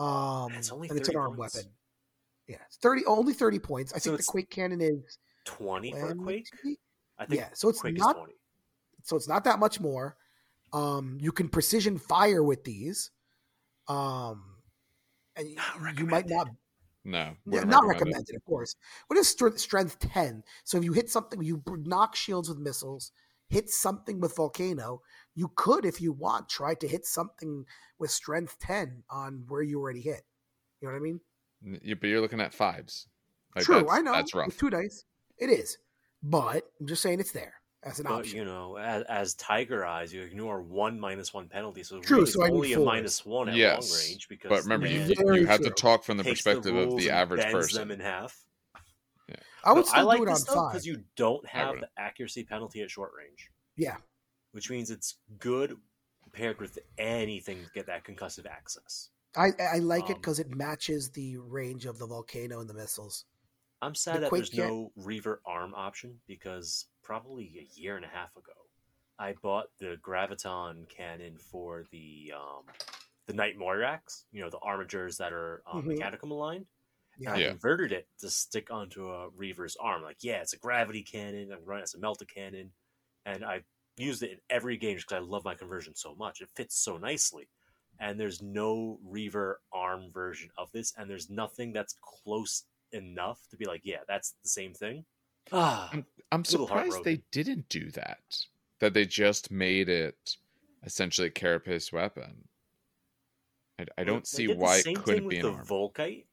[0.00, 1.56] Um, It's only and it's an arm points.
[1.56, 1.70] weapon.
[2.48, 3.92] Yeah, it's 30, only 30 points.
[3.92, 6.22] I So think the Quake Cannon is Twenty for a 20.
[6.24, 6.78] Quake.
[7.18, 8.16] I think Yeah, so it's Quake not
[9.02, 10.16] so it's not that much more.
[10.72, 13.10] Um, you can precision fire with these.
[13.88, 14.56] Um,
[15.36, 16.48] and you- Not you might not
[17.04, 18.76] No, Yeah, wouldn't not recommended, of course.
[19.06, 20.44] What is strength, strength 10?
[20.64, 23.10] So if you hit something, you knock shields with missiles,
[23.48, 25.00] hit something with volcano,
[25.40, 27.64] you could, if you want, try to hit something
[27.98, 30.20] with strength 10 on where you already hit.
[30.82, 31.20] You know what I mean?
[31.66, 33.06] N- you- but you're looking at fives.
[33.56, 34.12] Like, True, I know.
[34.12, 34.48] That's rough.
[34.48, 35.04] With two dice.
[35.38, 35.78] It is.
[36.22, 38.36] But I'm just saying it's there as an But option.
[38.36, 42.30] you know, as, as Tiger Eyes, you ignore one minus one penalty, so True, really
[42.30, 44.28] so it's need only a minus one at Yes, long range.
[44.28, 45.00] Because But remember, you,
[45.34, 47.78] you have to talk from the takes perspective of the average bends person.
[47.78, 48.44] them in half.
[49.30, 49.36] Yeah.
[49.64, 50.72] I would But still I like do it on this though five.
[50.72, 53.96] because you don't have the accuracy penalty at short range, yeah.
[54.52, 55.76] Which means it's good
[56.32, 59.10] paired with anything to get that concussive access.
[59.36, 62.74] I, I like it Um, because it matches the range of the volcano and the
[62.74, 63.24] missiles.
[63.82, 68.04] I'm sad The that there's can't- no Reaver arm option because probably a year and
[68.04, 68.52] a half ago,
[69.18, 72.64] I bought the Graviton cannon for the um,
[73.26, 74.24] the Knight Moirax.
[74.32, 75.98] You know, the armatures that are um, Mhm.
[75.98, 76.66] mechanicum aligned.
[77.18, 77.32] Yeah.
[77.34, 77.48] I Yeah.
[77.50, 80.02] converted it to stick onto a Reaver's arm.
[80.02, 81.52] Like, yeah, it's a gravity cannon.
[81.52, 82.72] I'm run it as a melta cannon,
[83.26, 83.62] and I
[84.00, 86.40] used it in every game just because I love my conversion so much.
[86.40, 87.48] It fits so nicely.
[87.98, 93.56] And there's no Reaver arm version of this, and there's nothing that's close enough to
[93.56, 95.04] be like, yeah, that's the same thing.
[95.52, 98.20] Ah, I'm, I'm surprised they didn't do that.
[98.80, 100.36] That they just made it
[100.84, 102.48] essentially a carapace weapon.
[103.78, 105.66] I, I don't They see why it couldn't be an the arm.
[105.66, 106.24] Volkite.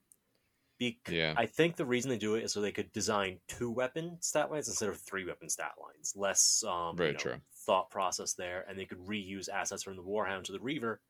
[0.79, 1.33] Bec- Yeah.
[1.35, 4.51] I think the reason they do it is so they could design two weapon stat
[4.51, 6.13] lines instead of three weapon stat lines.
[6.15, 7.35] Less um, Very you know, true.
[7.65, 11.01] thought process there, and they could reuse assets from the Warhound to the Reaver,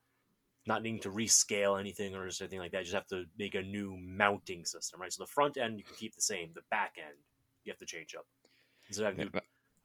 [0.65, 2.79] not needing to rescale anything or anything like that.
[2.79, 5.11] You just have to make a new mounting system, right?
[5.11, 7.15] So the front end you can keep the same, the back end
[7.65, 8.25] you have to change up.
[8.87, 9.43] Instead of Yeah, having but-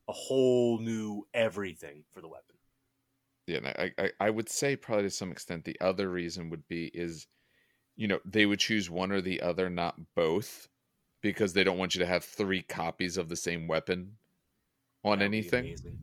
[0.09, 2.57] a whole new everything for the weapon.
[3.47, 6.87] yeah, I, I I would say probably to some extent the other reason would be
[6.95, 7.27] is,
[7.97, 10.69] you know, they would choose one or the other, not both,
[11.23, 14.17] because they don't want you to have three copies of the same weapon
[15.05, 15.65] on That anything.
[15.67, 15.99] amazing.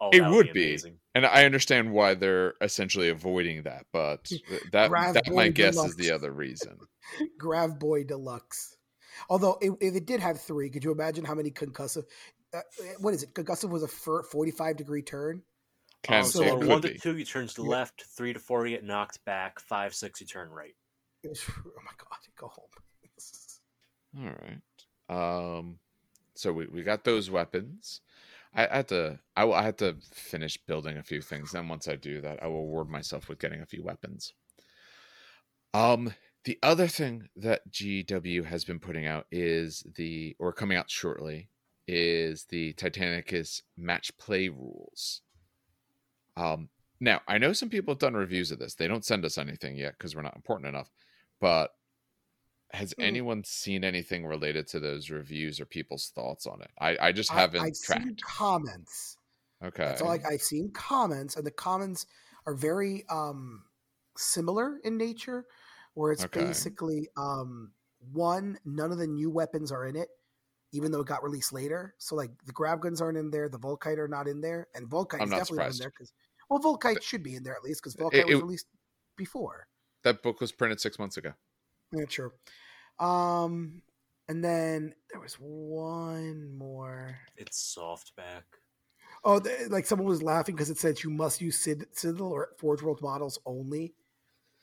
[0.00, 0.70] Oh, It that would be.
[0.72, 0.98] amazing.
[1.14, 5.52] And I understand why they're essentially avoiding that, but th- that Grav that my Boy
[5.52, 5.90] guess Deluxe.
[5.90, 6.78] is the other reason.
[7.38, 8.76] Grav Boy Deluxe.
[9.28, 12.04] Although if, if it did have three, could you imagine how many concussive?
[12.54, 12.60] Uh,
[12.98, 13.32] what is it?
[13.34, 15.42] Concussive was a forty-five degree turn.
[16.02, 16.88] Can Um, so so it on could one be.
[16.94, 17.68] to two, you turn to the Yeah.
[17.68, 18.04] left.
[18.16, 19.60] Three to four, you get knocked back.
[19.60, 20.74] Five, six, you turn right.
[21.64, 22.68] Oh my god, go home.
[24.18, 25.58] All right.
[25.58, 25.78] Um.
[26.34, 28.00] So we, we got those weapons.
[28.54, 31.52] I I had to I, will- I had to finish building a few things.
[31.52, 34.32] Then once I do that, I will reward myself with getting a few weapons.
[35.74, 36.14] Um.
[36.44, 41.48] The other thing that GW has been putting out is the or coming out shortly
[41.86, 45.22] is the Titanicus match play rules.
[46.36, 46.68] Um.
[47.00, 48.74] Now I know some people have done reviews of this.
[48.74, 50.90] They don't send us anything yet because we're not important enough.
[51.42, 51.72] But
[52.70, 53.02] has Hmm.
[53.02, 56.70] anyone seen anything related to those reviews or people's thoughts on it?
[56.78, 58.22] I, I just haven't I've seen tracked.
[58.22, 59.18] comments.
[59.62, 59.84] Okay.
[59.84, 62.06] That's all I, I've seen comments, and the comments
[62.46, 63.64] are very um,
[64.16, 65.44] similar in nature.
[65.94, 66.40] Where it's Okay.
[66.46, 67.72] basically um,
[68.12, 70.08] one, none of the new weapons are in it,
[70.72, 71.94] even though it got released later.
[71.98, 74.88] So like the grav guns aren't in there, the Volkite are not in there, and
[74.88, 76.12] Volkite is definitely not in there because
[76.48, 78.66] well, Volkite should be in there at least because Volkite It- was it- released
[79.16, 79.66] before.
[80.04, 81.32] That book was printed six months ago.
[81.92, 82.32] Yeah, true.
[82.98, 83.82] Um,
[84.28, 87.18] and then there was one more.
[87.36, 88.42] It's softback.
[89.24, 92.50] Oh, th- like someone was laughing because it said you must use Sid- Citadel or
[92.58, 93.94] Forge World models only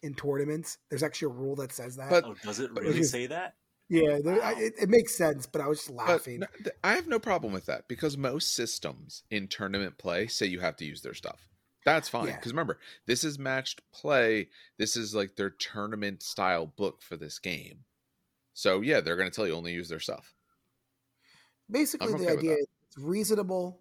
[0.04, 0.78] in tournaments.
[0.90, 2.10] There's actually a rule that says that.
[2.10, 3.56] But- Oh, does it really here's- say that?
[3.90, 6.40] yeah, there, I, it, it makes sense, but I was just But laughing.
[6.42, 6.48] no,
[6.84, 10.76] I have no problem with that because most systems in tournament play say you have
[10.78, 11.48] to use their stuff.
[11.86, 12.28] That's fine.
[12.28, 12.36] Yeah.
[12.36, 14.50] Because remember, this is matched play.
[14.78, 17.86] This is like their tournament style book for this game.
[18.54, 20.34] So yeah, they're going to tell you only use their stuff.
[21.72, 23.80] Basically, I'm the idea is it's reasonable,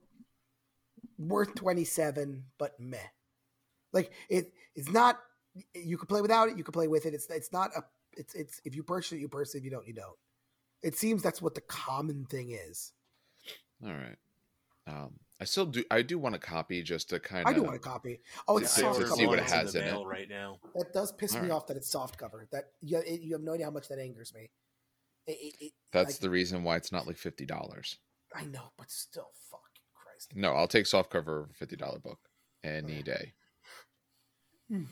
[1.18, 2.98] worth twenty seven, but meh.
[3.92, 5.18] Like it, it's not.
[5.74, 6.56] You could play without it.
[6.56, 7.14] You could play with it.
[7.14, 7.82] It's it's not a.
[8.12, 9.58] It's it's if you purchase it, you purchase it.
[9.58, 10.16] If you don't, you don't.
[10.82, 12.92] It seems that's what the common thing is.
[13.84, 14.16] All right.
[14.86, 15.84] Um, I still do.
[15.90, 17.56] I do want a copy just to kind I of.
[17.56, 18.20] do want a copy.
[18.48, 19.16] Oh, it's see- soft to cover.
[19.16, 20.04] see what it in has the in it.
[20.04, 20.58] right now.
[20.74, 21.52] That does piss me Alright.
[21.52, 22.48] off that it's soft cover.
[22.50, 24.50] That you, it, you have no idea how much that angers me.
[25.26, 27.98] It, it, That's like, the reason why it's not like fifty dollars.
[28.34, 29.62] I know, but still, fucking
[29.94, 30.32] Christ.
[30.34, 32.18] No, I'll take soft cover over a fifty dollar book
[32.64, 33.34] any day.
[34.68, 34.84] Hmm.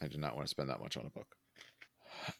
[0.00, 1.36] I do not want to spend that much on a book.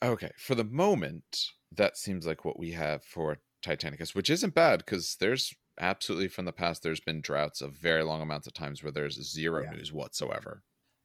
[0.03, 1.25] Okay, for the moment,
[1.71, 6.45] that seems like what we have for Titanicus, which isn't bad because there's absolutely from
[6.45, 9.71] the past there's been droughts of very long amounts of times where there's zero Yeah.
[9.71, 10.63] news whatsoever.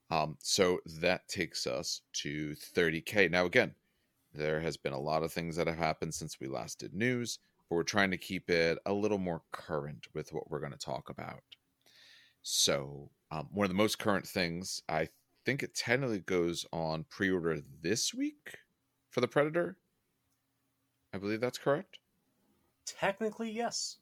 [0.09, 3.29] Um, so that takes us to 30k.
[3.29, 3.75] Now again,
[4.33, 7.39] there has been a lot of things that have happened since we last did news,
[7.69, 10.77] but we're trying to keep it a little more current with what we're going to
[10.77, 11.43] talk about.
[12.41, 15.09] So, um, one of the most current things, I
[15.45, 18.59] think it technically goes on pre order this week
[19.09, 19.77] for the Predator.
[21.13, 21.99] I believe that's correct.
[22.85, 23.97] Technically, yes.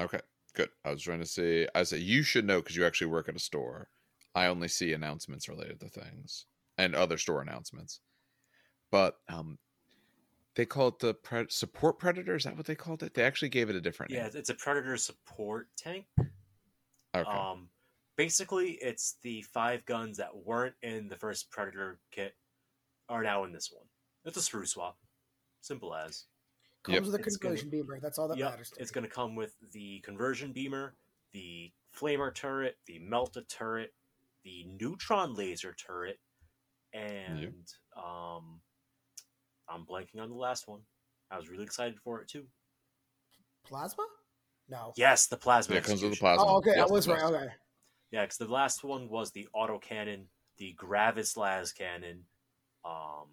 [0.00, 0.20] Okay,
[0.54, 0.68] good.
[0.84, 1.66] I was trying to see.
[1.74, 3.88] I said, you should know because you actually work at a store.
[4.34, 8.00] I only see announcements related to things and other store announcements.
[8.90, 9.58] But um,
[10.54, 12.36] they call it the pre- support predator.
[12.36, 13.14] Is that what they called it?
[13.14, 14.18] They actually gave it a different name.
[14.18, 14.36] Yeah, name.
[14.36, 16.06] it's a predator support tank.
[17.14, 17.30] Okay.
[17.30, 17.68] Um,
[18.16, 22.34] basically, it's the five guns that weren't in the first predator kit
[23.08, 23.86] are now in this one.
[24.24, 24.96] It's a screw swap.
[25.60, 26.24] Simple as.
[26.88, 27.02] Comes Yep.
[27.04, 28.00] with a It's gonna- conversion beamer.
[28.00, 28.70] That's all that Yep, matters.
[28.70, 30.96] To it's going to come with the conversion beamer,
[31.32, 33.94] the flamer turret, the melta turret,
[34.42, 36.18] the neutron laser turret,
[36.94, 38.62] and um,
[39.68, 40.80] I'm blanking on the last one.
[41.30, 42.46] I was really excited for it too.
[43.64, 44.06] Plasma?
[44.68, 44.94] No.
[44.96, 45.74] Yes, the plasma.
[45.74, 46.46] Yeah, it comes with the plasma.
[46.46, 46.72] Oh, okay.
[46.76, 47.22] Yes, I was right.
[47.22, 47.48] Okay.
[48.12, 52.24] Yeah, because the last one was the autocannon, the Gravis las cannon,
[52.82, 53.28] um,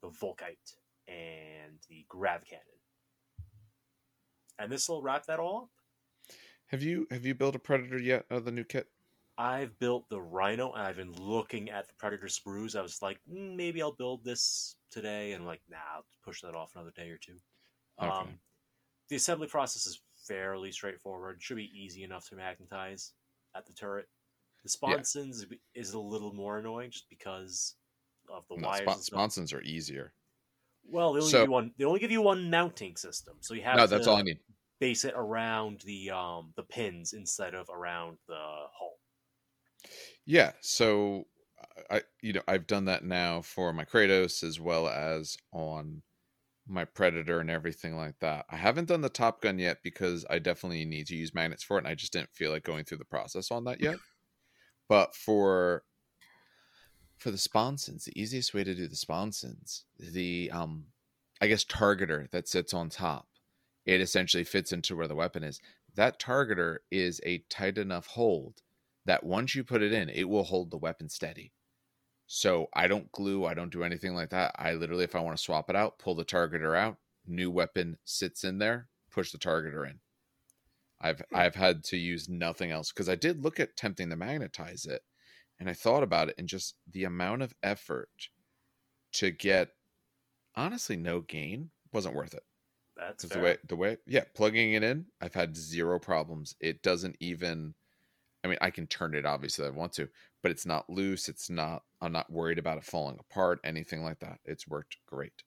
[0.00, 0.74] the Volkite,
[1.06, 2.64] and the Grav cannon.
[4.58, 6.34] And this will wrap that all up.
[6.66, 8.88] Have you have you built a predator yet of the new kit?
[9.38, 12.76] I've built the Rhino, and I've been looking at the Predator sprues.
[12.76, 16.54] I was like, mm, maybe I'll build this today, and like, nah, I'll push that
[16.54, 17.36] off another day or two.
[18.00, 18.10] Okay.
[18.10, 18.38] Um,
[19.08, 21.42] the assembly process is fairly straightforward.
[21.42, 23.12] Should be easy enough to magnetize
[23.56, 24.06] at the turret.
[24.62, 27.74] The sponsons is a little more annoying just because
[28.30, 28.82] of the No, wires.
[28.82, 30.12] spon- sponsons are easier.
[30.84, 31.74] Well, they only So- give you one.
[31.78, 34.22] They only give you one mounting system, so you have No, to that's all I
[34.22, 34.40] need.
[34.78, 38.98] base it around the um the pins instead of around the hull.
[40.24, 41.26] Yeah, so
[41.90, 46.02] I you know I've done that now for my Kratos as well as on
[46.66, 48.46] my Predator and everything like that.
[48.50, 51.76] I haven't done the Top Gun yet because I definitely need to use magnets for
[51.76, 53.96] it, and I just didn't feel like going through the process on that yet.
[54.88, 55.84] But for
[57.22, 60.86] for the sponsons, the easiest way to do the sponsons, the um
[61.40, 63.26] I guess targeter that sits on top,
[63.84, 65.60] it essentially fits into where the weapon is.
[65.94, 68.62] That targeter is a tight enough hold
[69.04, 71.52] that once you put it in, it will hold the weapon steady.
[72.26, 74.52] So I don't glue, I don't do anything like that.
[74.56, 77.98] I literally, if I want to swap it out, pull the targeter out, new weapon
[78.04, 79.98] sits in there, push the targeter in.
[81.00, 84.86] I've I've had to use nothing else because I did look at tempting to magnetize
[84.86, 85.02] it,
[85.62, 88.08] and I thought about it and just the amount of effort
[89.12, 89.70] to get
[90.56, 92.42] honestly no gain wasn't worth it.
[92.96, 93.38] That's fair.
[93.38, 96.56] the way the way yeah, plugging it in, I've had zero problems.
[96.58, 97.74] It doesn't even
[98.42, 100.08] I mean, I can turn it obviously if I want to,
[100.42, 104.18] but it's not loose, it's not I'm not worried about it falling apart, anything like
[104.18, 104.40] that.
[104.44, 105.44] It's worked great.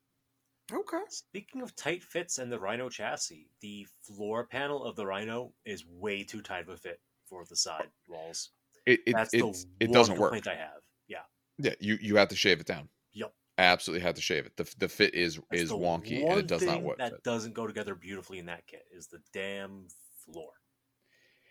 [0.71, 1.01] Okay.
[1.10, 5.86] Speaking of tight fits and the Rhino chassis, the floor panel of the Rhino is
[5.86, 8.51] way too tight of a fit for the side walls.
[8.86, 10.48] It it That's it's, the it doesn't work.
[10.48, 10.82] I have.
[11.08, 11.19] Yeah,
[11.58, 12.89] Yeah, you you have to shave it down.
[13.13, 13.34] Yep.
[13.58, 14.56] Absolutely have to shave it.
[14.58, 16.98] The the fit is That's is wonky and it does not work.
[16.98, 17.24] That fit.
[17.24, 19.88] doesn't go together beautifully in that kit is the damn
[20.26, 20.52] floor.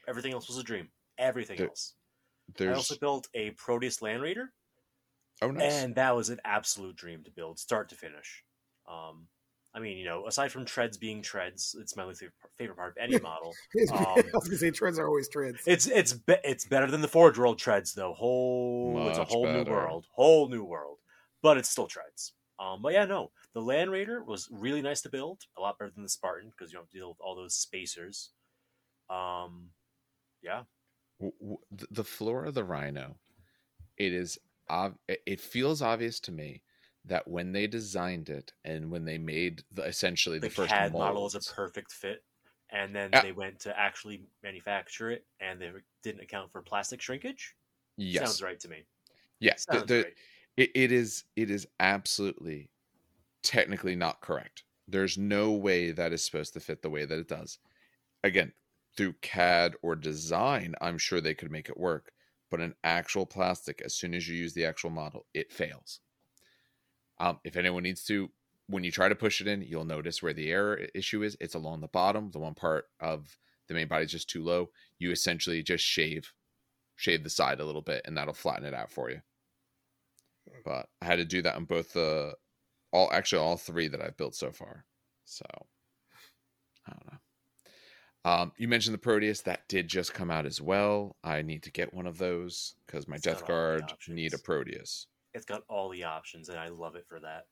[0.06, 0.88] Everything else was a dream.
[1.18, 1.94] Everything There- else.
[2.60, 4.52] I also built a Proteus Land Raider,
[5.40, 5.72] oh nice.
[5.72, 8.44] and that was an absolute dream to build, start to finish.
[8.86, 9.28] Um,
[9.74, 12.90] I mean, you know, aside from treads being treads, it's my least favorite- favorite part
[12.92, 13.52] of any model.
[13.92, 15.60] Um, I was gonna say treads are always treads.
[15.66, 18.12] It's it's be- it's better than the Forge World treads though.
[18.14, 20.98] Whole it's a Much whole new world, whole new world.
[21.42, 22.32] But it's still treads.
[22.60, 25.40] Um, but yeah, no, the Land Raider was really nice to build.
[25.58, 27.56] A lot better than the Spartan because you don't have to deal with all those
[27.56, 28.30] spacers.
[29.10, 29.70] Um,
[30.40, 30.62] yeah,
[31.20, 31.58] W- w-
[31.90, 33.16] the floor of the rhino
[33.96, 34.38] it is
[34.70, 36.62] ob- it- it feels obvious to me
[37.04, 40.92] that when they designed it and when they made the, essentially the, the, first CAD
[40.96, 42.24] model is a perfect fit,
[42.70, 43.22] and then Yeah.
[43.22, 47.54] they went to actually manufacture it, and they didn't account for plastic shrinkage.
[47.96, 48.84] yes Sounds right to me.
[49.40, 50.14] yes the, the- right.
[50.56, 52.70] it, it is it is absolutely
[53.42, 57.28] technically not correct there's no way that is supposed to fit the way that it
[57.28, 57.58] does
[58.24, 58.52] again
[58.96, 62.12] through cad or design i'm sure they could make it work
[62.50, 66.00] but an actual plastic as soon as you use the actual model it fails
[67.18, 68.30] um, if anyone needs to
[68.66, 71.54] when you try to push it in you'll notice where the error issue is it's
[71.54, 73.36] along the bottom the one part of
[73.68, 76.32] the main body is just too low you essentially just shave
[76.96, 79.20] shave the side a little bit and that'll flatten it out for you
[80.64, 82.34] but I had to do that on both the
[82.92, 84.84] all actually all three that I've built so far.
[85.24, 85.44] So
[86.86, 87.18] I don't know.
[88.26, 91.16] Um, you mentioned the Proteus that did just come out as well.
[91.22, 94.38] I need to get one of those because my It's Death Guard need a.
[94.38, 95.06] Proteus.
[95.34, 97.46] It's got all the options, and I love it for that.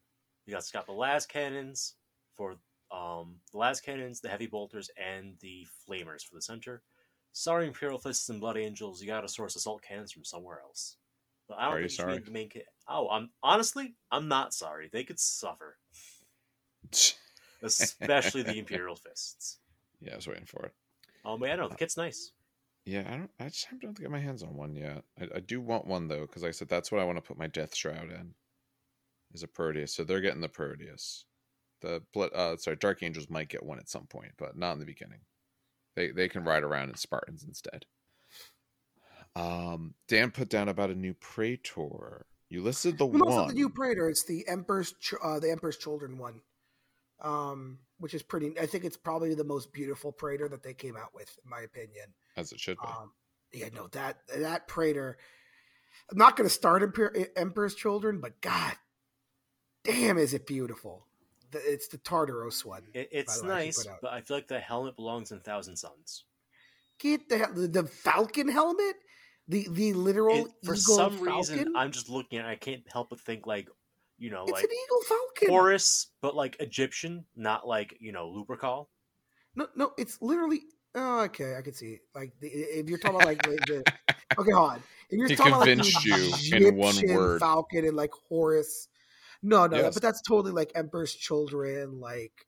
[0.47, 1.95] You got it's got the lascannons
[2.37, 2.57] for
[2.91, 6.83] um the lascannons, the heavy bolters, and the flamers for the center.
[7.33, 10.97] Sorry, Imperial Fists and Blood Angels, you got to source assault cannons from somewhere else.
[11.49, 12.18] But I don't Are think you sorry?
[12.18, 12.66] be the main kit.
[12.87, 14.89] Oh, I'm honestly, I'm not sorry.
[14.93, 15.78] They could suffer,
[17.62, 19.59] especially the Imperial Fists.
[20.01, 20.72] yeah, I was waiting for it.
[21.24, 22.33] Um, but yeah, no, the kit's nice.
[22.85, 23.30] Yeah, I don't.
[23.39, 25.05] I just haven't been able to get my hands on one yet.
[25.20, 27.22] I, I do want one though because like I said that's what I want to
[27.22, 28.35] put my Death Shroud in.
[29.33, 31.24] Is a Proteus, so they're getting the Proteus.
[31.80, 34.85] The uh, sorry, Dark Angels might get one at some point, but not in the
[34.85, 35.20] beginning.
[35.97, 37.87] They they can ride around in Spartans instead.
[39.35, 42.26] Um, Dan put down about a new Praetor.
[42.51, 43.49] You listed the Well, no, not one.
[43.49, 44.11] the new Praetor.
[44.11, 46.43] It's the Emperor's, Ch- uh, the Emperor's Children one.
[47.20, 48.53] Um, which is pretty.
[48.61, 51.61] I think it's probably the most beautiful Praetor that they came out with, in my
[51.61, 52.12] opinion.
[52.37, 52.89] As it should be.
[52.89, 53.12] Um,
[53.53, 55.18] yeah, no, that that Praetor.
[56.11, 58.74] I'm not going to start Emperor, Emperor's Children, but God
[59.85, 61.07] damn, is it beautiful!
[61.51, 62.83] The, it's the Tartaros one.
[62.95, 66.24] It, it's the way, nice, but I feel like the helmet belongs in Thousand Suns.
[66.99, 68.97] Get the the, the Falcon helmet,
[69.49, 71.35] the the literal It- for eagle some falcon.
[71.35, 72.47] reason, I'm just looking at.
[72.47, 73.68] it, I can't help but think like,
[74.18, 75.49] you know, it's like an eagle falcon.
[75.49, 78.87] Horus, but like Egyptian, not like you know Lupercal.
[79.55, 80.62] No, no, it's literally.
[80.95, 81.95] Oh, okay, I can see.
[81.95, 82.01] it.
[82.14, 84.82] Like the, if you're talking about like the, the okay, hold on.
[85.09, 87.40] If you're He talking about, like, the you in one word.
[87.40, 88.88] Falcon and like Horus.
[89.43, 89.95] No, no, Yes.
[89.95, 92.47] but that's totally like Emperor's Children, like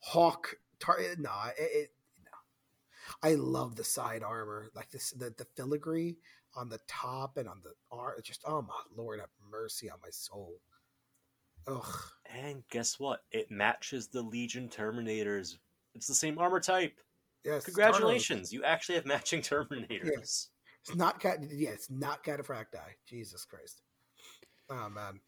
[0.00, 0.54] Hawk.
[0.78, 1.90] Tar- eh, no, it, it,
[2.24, 3.28] no.
[3.28, 6.16] I love the side armor, like this, the the filigree
[6.54, 8.14] on the top and on the arm.
[8.22, 10.54] Just oh my lord, have mercy on my soul.
[11.66, 11.96] Ugh.
[12.34, 13.24] And guess what?
[13.32, 15.56] It matches the Legion Terminators.
[15.94, 16.98] It's the same armor type.
[17.44, 20.10] Yes, Congratulations, you actually have matching Terminators.
[20.16, 20.48] Yes.
[20.86, 21.38] It's not cat.
[21.50, 22.80] Yeah, it's not cataphractii.
[23.06, 23.82] Jesus Christ.
[24.70, 25.20] Oh man.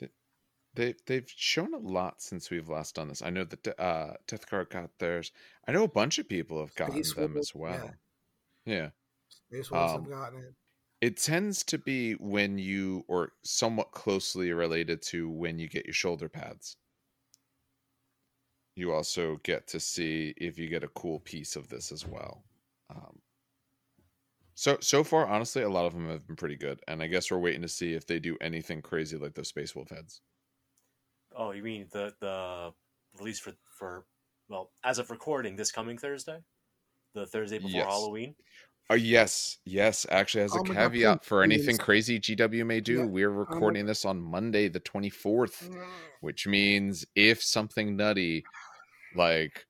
[0.75, 3.21] They they've shown a lot since we've last done this.
[3.23, 5.33] I know that uh Tethkar got theirs.
[5.69, 7.91] I know a bunch of people have gotten Space them Wolves, as well.
[8.65, 8.75] yeah.
[8.75, 8.89] Yeah.
[9.29, 10.55] Space Um, have gotten it.
[11.03, 15.95] It tends to be when you or somewhat closely related to when you get your
[15.95, 16.77] shoulder pads.
[18.75, 22.45] You also get to see if you get a cool piece of this as well.
[22.91, 23.21] Um,
[24.55, 27.31] so so far, honestly, a lot of them have been pretty good, and I guess
[27.31, 30.21] we're waiting to see if they do anything crazy like those Space Wolf heads.
[31.35, 32.73] Oh, you mean the the
[33.19, 34.07] release for for
[34.49, 36.43] well, as of recording this coming Thursday,
[37.15, 37.87] the Thursday before Yes.
[37.87, 38.35] Halloween.
[38.91, 40.07] Oh yes, yes.
[40.11, 43.31] Actually, as a Oh my God, caveat for anything crazy GW may do, Yeah, we're
[43.31, 45.71] my recording this on Monday, the twenty fourth,
[46.21, 48.45] which means if something nutty,
[49.17, 49.67] like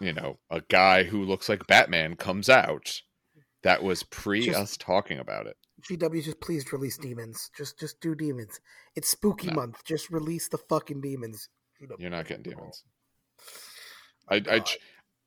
[0.00, 3.02] you know, a guy who looks like Batman comes out,
[3.64, 5.56] that was pre Just- us talking about it.
[5.82, 7.50] GW just please release demons.
[7.56, 8.60] Just just do demons.
[8.96, 9.54] It's spooky No.
[9.54, 9.84] month.
[9.84, 11.48] Just release the fucking demons.
[11.98, 12.82] You're not getting demons.
[14.28, 14.64] I, I,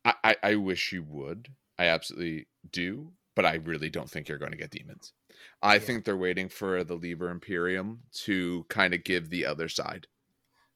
[0.05, 1.47] I, I- I wish you would.
[1.77, 5.13] I absolutely do, but I really don't think you're going to get demons.
[5.61, 5.79] I Yeah.
[5.79, 10.07] think they're waiting for the Liber Imperium to kind of give the other side.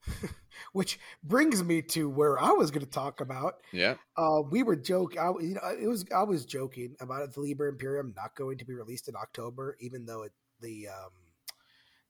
[0.73, 3.55] Which brings me to where I was going to talk about.
[3.71, 3.95] Yeah.
[4.17, 5.19] Uh, we were joking.
[5.19, 8.57] I, you know, it was I was joking about it, the Liber Imperium not going
[8.57, 10.31] to be released in October, even though it
[10.61, 11.11] the um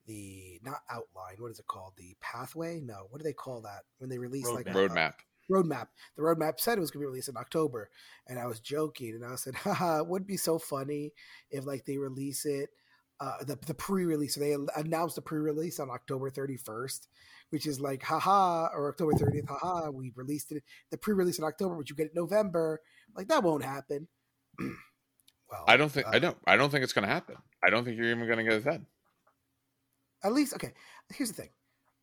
[0.08, 1.36] the not outline.
[1.39, 1.93] What is it called?
[1.98, 2.80] The pathway?
[2.84, 4.70] No, what do they call that when they release like Roadmap.
[4.70, 5.14] a- Roadmap.
[5.52, 5.88] roadmap.
[6.16, 7.89] The roadmap said it was going to be released in October,
[8.28, 11.12] and I was joking, and I said, "Haha, it would be so funny
[11.52, 12.70] if like they release it,
[13.20, 14.36] uh, the the pre-release.
[14.36, 17.08] So they announced the pre-release on October 31st,
[17.56, 21.78] which is like, haha, or October 30th, haha, we released it the pre-release in October,
[21.78, 22.82] but you get it November.
[23.16, 24.10] Like that won't happen.
[24.60, 27.38] well, I don't think I uh, don't I don't think it's going to happen.
[27.66, 28.88] I don't think you're even going to get it then.
[30.22, 30.74] At least, okay.
[31.14, 31.51] Here's the thing.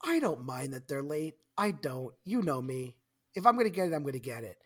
[0.02, 1.34] I don't mind that they're late.
[1.58, 2.14] I don't.
[2.24, 2.96] You know me.
[3.34, 4.56] If I'm going to get it, I'm going to get it.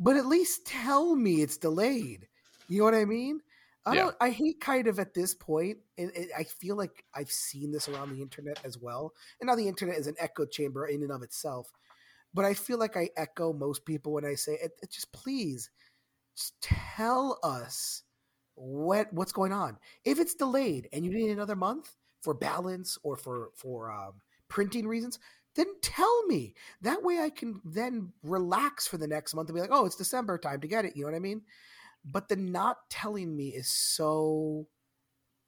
[0.00, 2.26] But at least tell me it's delayed.
[2.68, 3.38] You know what I mean?
[3.90, 4.16] I don't.
[4.20, 7.88] I hate kind of at this point, and and I feel like I've seen this
[7.88, 9.12] around the internet as well.
[9.40, 11.72] And now the internet is an echo chamber in and of itself.
[12.34, 14.72] But I feel like I echo most people when I say it.
[14.82, 15.70] it just please,
[16.36, 18.02] just tell us
[18.54, 19.78] what what's going on.
[20.04, 24.14] If it's delayed and you need another month for balance or for for um,
[24.48, 25.18] printing reasons,
[25.54, 26.54] then tell me.
[26.82, 29.96] That way I can then relax for the next month and be like, oh, it's
[29.96, 30.96] December time to get it.
[30.96, 31.42] You know what I mean?
[32.10, 34.66] But the not telling me is so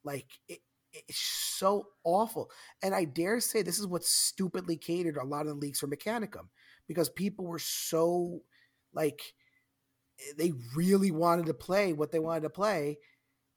[0.05, 0.61] like it,
[0.93, 2.51] it's so awful.
[2.83, 5.89] And I dare say this is what stupidly catered a lot of the leaks for
[5.89, 6.49] Mechanicum
[6.89, 8.41] because people were so
[8.93, 9.35] like
[10.21, 12.99] eh, they really wanted to play what they wanted to play.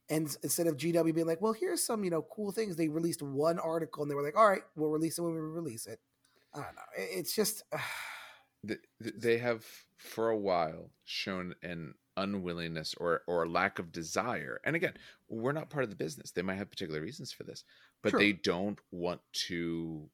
[0.09, 3.21] And instead of GW being like, well, here's some, you know, cool things, they released
[3.21, 5.99] one article and they were like, all right, we'll release it when we release it.
[6.53, 6.81] I don't know.
[6.97, 7.63] It's just,
[8.67, 9.65] th- They have
[9.97, 14.59] for a while shown an unwillingness or or lack of desire.
[14.63, 14.93] And again,
[15.29, 16.31] we're not part of the business.
[16.31, 17.63] They might have particular reasons for this,
[18.01, 18.19] but Sure.
[18.19, 20.09] they don't want to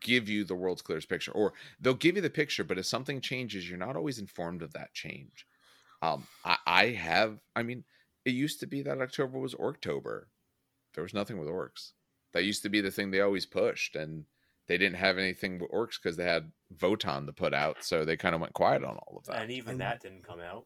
[0.00, 3.20] give you the world's clearest picture or they'll give you the picture but if something
[3.20, 5.46] changes you're not always informed of that change
[6.00, 7.84] um i, I have i mean
[8.24, 10.22] it used to be that october was orktober
[10.94, 11.90] there was nothing with orcs
[12.32, 14.24] that used to be the thing they always pushed and
[14.66, 18.16] they didn't have anything with orcs because they had Votann to put out so they
[18.16, 20.64] kind of went quiet on all of that and even And- that didn't come out.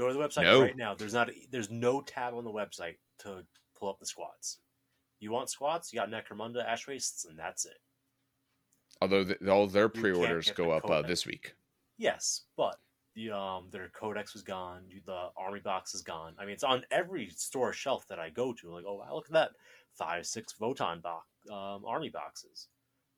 [0.00, 0.62] Go to the website No.
[0.62, 0.94] right now.
[0.94, 1.28] There's not.
[1.28, 3.44] A, there's no tab on the website to
[3.78, 4.60] pull up the squats.
[5.18, 5.92] You want squats?
[5.92, 7.76] You got Necromunda, Ash Wastes, and that's it.
[9.02, 11.54] although th all their pre-orders go the up uh, this week
[11.98, 12.76] Yes, but
[13.14, 14.84] the um their codex was gone.
[15.04, 16.32] The army box is gone.
[16.38, 18.72] I mean, it's on every store shelf that I go to.
[18.72, 19.50] Like, oh wow, look at that,
[19.92, 22.68] five six Votann box um, army boxes,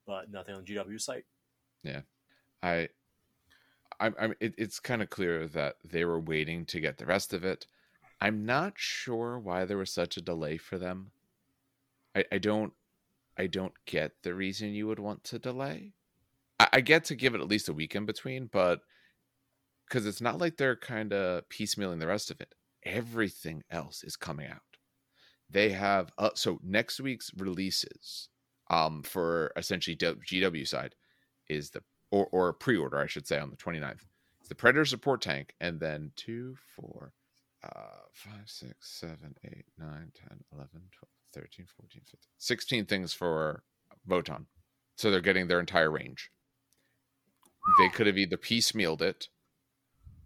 [0.04, 1.26] but nothing on GW site.
[1.84, 2.00] Yeah,
[2.60, 2.88] I,
[4.02, 7.32] I'm, I'm it, it's kind of clear that they were waiting to get the rest
[7.32, 7.66] of it.
[8.20, 11.12] I'm not sure why there was such a delay for them.
[12.14, 12.72] I, I don't,
[13.38, 15.92] I don't get the reason you would want to delay.
[16.58, 18.80] I, I get to give it at least a week in between, but
[19.88, 22.54] because it's not like they're kind of piecemealing the rest of it.
[22.84, 24.60] Everything else is coming out.
[25.48, 28.28] They have uh, so next week's releases,
[28.68, 30.94] um, for essentially GW side,
[31.48, 31.82] is the
[32.12, 34.02] or, or pre-order, I should say, on the 29th.
[34.40, 37.12] It's the Predator support tank, and then two, four,
[37.64, 40.70] uh, 5, 6, 7, 8, 9, 10, 11, 12,
[41.32, 43.62] 13, 14, 15, 16 things for
[44.08, 44.44] Votann.
[44.96, 46.30] So they're getting their entire range.
[47.78, 49.28] They could have either piecemealed it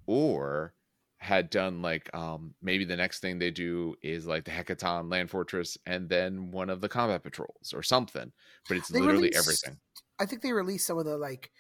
[0.07, 0.73] or
[1.19, 5.31] had done like um maybe the next thing they do is like the Hecaton land
[5.31, 8.33] fortress and then one of the combat patrols or something.
[8.69, 9.81] But it's They literally released- everything.
[10.19, 11.51] I think they released some of the like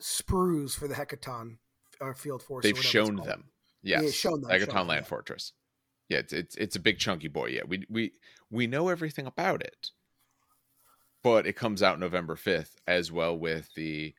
[0.00, 1.58] sprues for the Hecaton
[2.00, 2.62] uh, field force.
[2.62, 3.28] They've shown called.
[3.28, 3.44] them.
[3.82, 4.14] Yeah, Yes.
[4.14, 5.08] shown them, Megaton shown Land yeah.
[5.08, 5.52] Fortress.
[6.08, 7.46] Yeah, it's, it's it's a big chunky boy.
[7.46, 8.12] Yeah, we we
[8.50, 9.90] we know everything about it,
[11.22, 14.14] but it comes out November fifth as well with the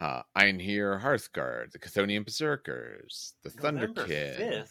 [0.00, 4.38] uh, Einhyr Hearthguard, the Cthonian Berserkers, the Thunder November Kid.
[4.40, 4.70] 5th?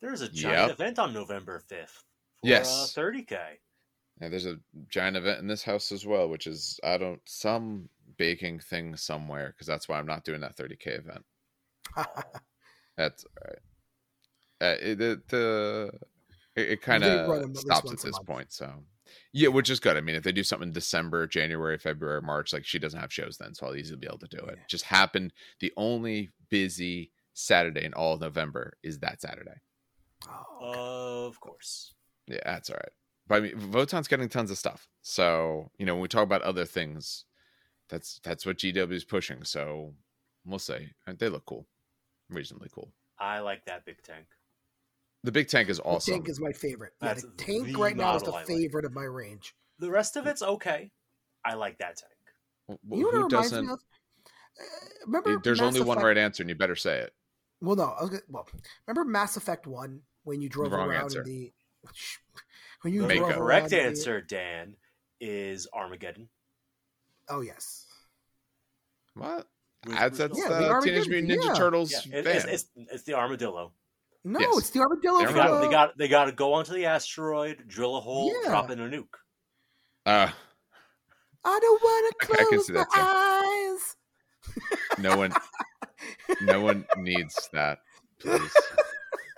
[0.00, 0.70] There's a giant Yep.
[0.80, 2.02] event on November fifth.
[2.42, 2.96] Yes.
[2.96, 3.38] uh, 30k.
[4.20, 7.88] Yeah, there's a giant event in this house as well, which is I don't some
[8.16, 11.24] baking thing somewhere because that's why I'm not doing that 30k event.
[12.96, 13.58] That's all right.
[14.60, 15.90] Uh, it, the the
[16.54, 18.52] it, it kind They run 'em of stops at this point.
[18.52, 18.70] So
[19.32, 19.96] yeah, which is good.
[19.96, 23.12] I mean, if they do something in December, January, February, March, like she doesn't have
[23.12, 24.54] shows then, so I'll easily be able to do it.
[24.56, 24.64] Yeah.
[24.68, 25.32] Just happened.
[25.60, 29.60] The only busy Saturday in all of November is that Saturday.
[30.28, 31.28] Oh, okay.
[31.28, 31.94] Of course.
[32.28, 32.92] Yeah, that's all right.
[33.26, 34.86] But I mean, Votann's getting tons of stuff.
[35.02, 37.24] So you know, when we talk about other things,
[37.92, 39.44] that's that's what GW is pushing.
[39.44, 39.92] So
[40.46, 41.66] we'll say they look cool,
[42.30, 42.90] reasonably cool.
[43.18, 44.26] I like that big tank.
[45.24, 46.14] The big tank is The awesome.
[46.14, 46.94] tank is my favorite.
[47.02, 48.46] Yeah, the tank the right now is the model I like.
[48.48, 49.54] favorite of my range.
[49.78, 50.90] The rest of it's okay.
[51.44, 52.78] I like that tank.
[52.88, 53.66] Well, You know who reminds doesn't?
[53.66, 53.78] me of?
[54.58, 54.64] Uh,
[55.06, 57.12] remember, There's Mass only one right answer, and you better say it.
[57.60, 57.94] Well, no.
[57.98, 58.48] I was gonna, well,
[58.86, 61.20] remember Mass Effect One when you drove Wrong around answer.
[61.22, 61.52] in the
[62.82, 63.18] when you The Mako.
[63.18, 64.76] drove around correct in the- answer, Dan,
[65.20, 66.28] is Armageddon.
[67.32, 67.86] Oh yes.
[69.14, 69.46] What?
[69.86, 70.68] With That's that's Yeah, Willis.
[70.68, 71.54] the the Teenage Mutant Ninja yeah.
[71.54, 73.72] Turtles Yeah, it- it's, it's, it's the armadillo.
[74.24, 74.58] No, Yes.
[74.58, 75.18] it's the armadillo.
[75.20, 78.00] They They got, uh, they got they got to go onto the asteroid, drill a
[78.00, 78.50] hole, Yeah.
[78.50, 79.08] drop in a nuke.
[80.06, 80.30] uh,
[81.44, 83.96] I don't want to I close my eyes.
[84.98, 85.32] no one,
[86.42, 87.78] no one needs that.
[88.20, 88.52] Please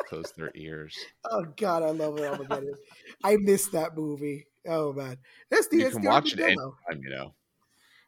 [0.08, 0.94] close their ears.
[1.30, 2.74] Oh God, I love it,
[3.22, 4.46] I missed that movie.
[4.68, 5.16] Oh man,
[5.50, 7.34] that's the You that's can the watch it anytime, you know.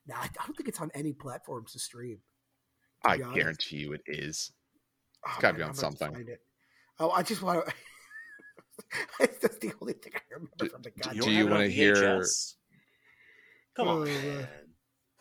[0.07, 2.19] Nah, I don't think it's on any platforms to stream.
[3.05, 3.35] to I honest.
[3.35, 4.53] guarantee you it is.
[5.27, 6.15] Oh, It's gotta man, be on I'm gonna have to something.
[6.17, 6.41] find it.
[6.99, 7.73] Oh, I just want to.
[9.43, 11.21] that's the only thing I remember Do- from the do goddamn.
[11.23, 12.55] Do you have it on wanna hear- VHS?
[13.77, 14.49] Come on, Oh, man.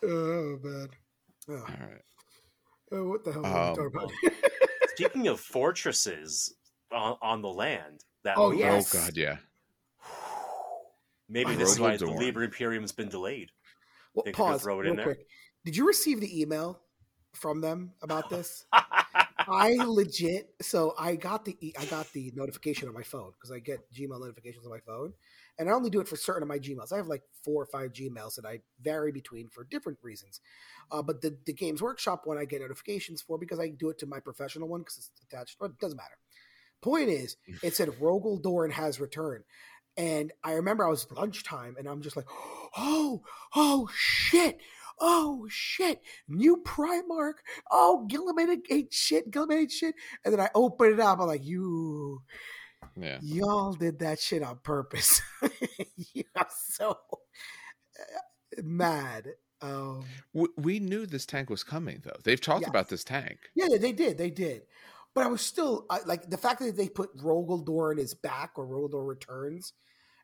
[0.04, 0.90] Oh man.
[1.50, 2.02] Oh, All right.
[2.92, 4.12] oh, what the hell are we Um, talking about?
[4.96, 6.54] Speaking of fortresses
[6.92, 8.94] on, on the land, that Oh, yes.
[8.96, 9.38] Oh God, yeah.
[11.28, 12.18] maybe this is why the Dorn.
[12.20, 13.52] Liber Imperium's been delayed.
[14.16, 15.06] Well, pause throw it real in there?
[15.06, 15.28] quick.
[15.66, 16.80] Did you receive the email
[17.34, 18.66] from them about this?
[19.48, 20.54] I legit.
[20.62, 24.20] So I got the I got the notification on my phone because I get Gmail
[24.20, 25.14] notifications on my phone,
[25.60, 26.92] and I only do it for certain of my Gmails.
[26.92, 30.40] I have like four or five Gmails that I vary between for different reasons.
[30.92, 34.00] Uh, but the the Games Workshop one I get notifications for because I do it
[34.00, 35.58] to my professional one because it's attached.
[35.60, 36.18] But it doesn't matter.
[36.82, 39.44] Point is, it said Rogal Dorn has returned.
[39.98, 42.26] And I remember I was lunchtime and I'm just like,
[42.78, 43.22] oh,
[43.56, 44.60] oh shit,
[45.00, 47.36] oh shit, new Primarch,
[47.72, 49.96] oh Guilliman ate shit, Guilliman ate shit.
[50.24, 52.22] And then I open it up, I'm like, you,
[52.98, 53.20] Yeah.
[53.22, 55.22] y'all did that shit on purpose.
[56.14, 59.28] you are so uh, mad.
[59.62, 62.18] Um, We, we knew this tank was coming, though.
[62.24, 62.70] They've talked Yes.
[62.70, 63.40] about this tank.
[63.56, 64.64] yeah, they did, they did.
[65.16, 68.52] But I was still I, like the fact that they put Rogal in his back
[68.58, 69.74] or Rogal returns,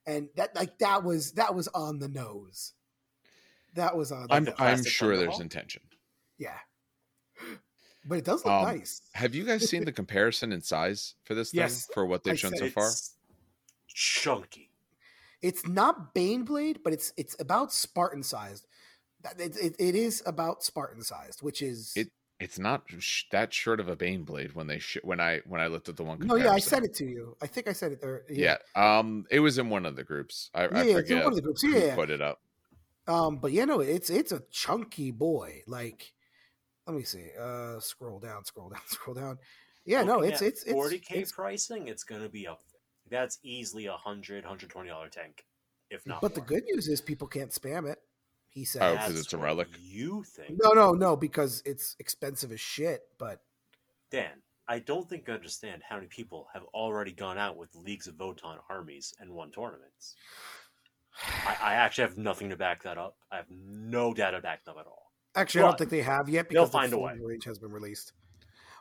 [0.05, 2.73] and that like that was that was on the nose.
[3.75, 4.27] That was on.
[4.27, 4.61] The I'm the.
[4.61, 5.41] I'm sure there's Thunderbolt?
[5.41, 5.81] intention.
[6.37, 6.57] yeah,
[8.05, 9.01] but it does look Um, nice.
[9.13, 11.87] Have you guys seen the comparison in size for this thing Yes.
[11.93, 12.89] for what they've I shown so far?
[13.87, 14.69] chunky.
[15.41, 18.67] It's not Baneblade, but it's it's about Spartan sized.
[19.39, 22.11] It, it, it is about Spartan sized, which is It-
[22.41, 25.61] it's not sh- that short of a bane blade when they sh- when I when
[25.61, 26.19] I looked at the one.
[26.19, 27.37] No, yeah, I said it to you.
[27.41, 28.23] I think I said it there.
[28.29, 28.57] Yeah.
[28.75, 30.49] Um, it was in one of the groups.
[30.53, 31.61] I, I Yeah, it's in forget one of the groups.
[31.61, 31.95] who Yeah.
[31.95, 32.41] put it up.
[33.07, 35.61] Um, but yeah, no, it's it's a chunky boy.
[35.67, 36.13] Like,
[36.87, 37.27] let me see.
[37.39, 39.37] Uh, scroll down, scroll down, scroll down.
[39.85, 41.87] Yeah, no, Looking it's it's it's 40k it's- pricing.
[41.87, 42.61] It's going to be up.
[43.09, 45.43] That's easily a hundred, hundred twenty dollar tank,
[45.89, 46.21] if not.
[46.21, 47.99] But the good news is people can't spam it.
[48.52, 48.82] He said.
[48.84, 49.70] Oh, 'cause That's it's a relic?
[49.80, 53.02] You think, No, no, no, because it's expensive as shit.
[53.18, 53.41] But
[54.12, 54.41] Dan?
[54.68, 58.16] I don't think you understand how many people have already gone out with leagues of
[58.16, 60.16] Votann armies and won tournaments.
[61.45, 63.18] I, I actually have nothing to back that up.
[63.32, 65.12] I have no data backed up at all.
[65.36, 67.18] actually, I don't think they have yet they'll because the find a full way.
[67.22, 68.14] range has been released.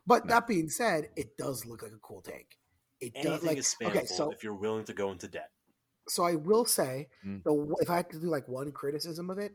[0.07, 0.35] But No.
[0.35, 2.59] that being said, it does look like a cool tank.
[3.01, 5.51] It does like is spammable okay, so if you're willing to go into debt.
[6.11, 7.42] So I will say, Mm.
[7.44, 9.52] the if I had to do like one criticism of it,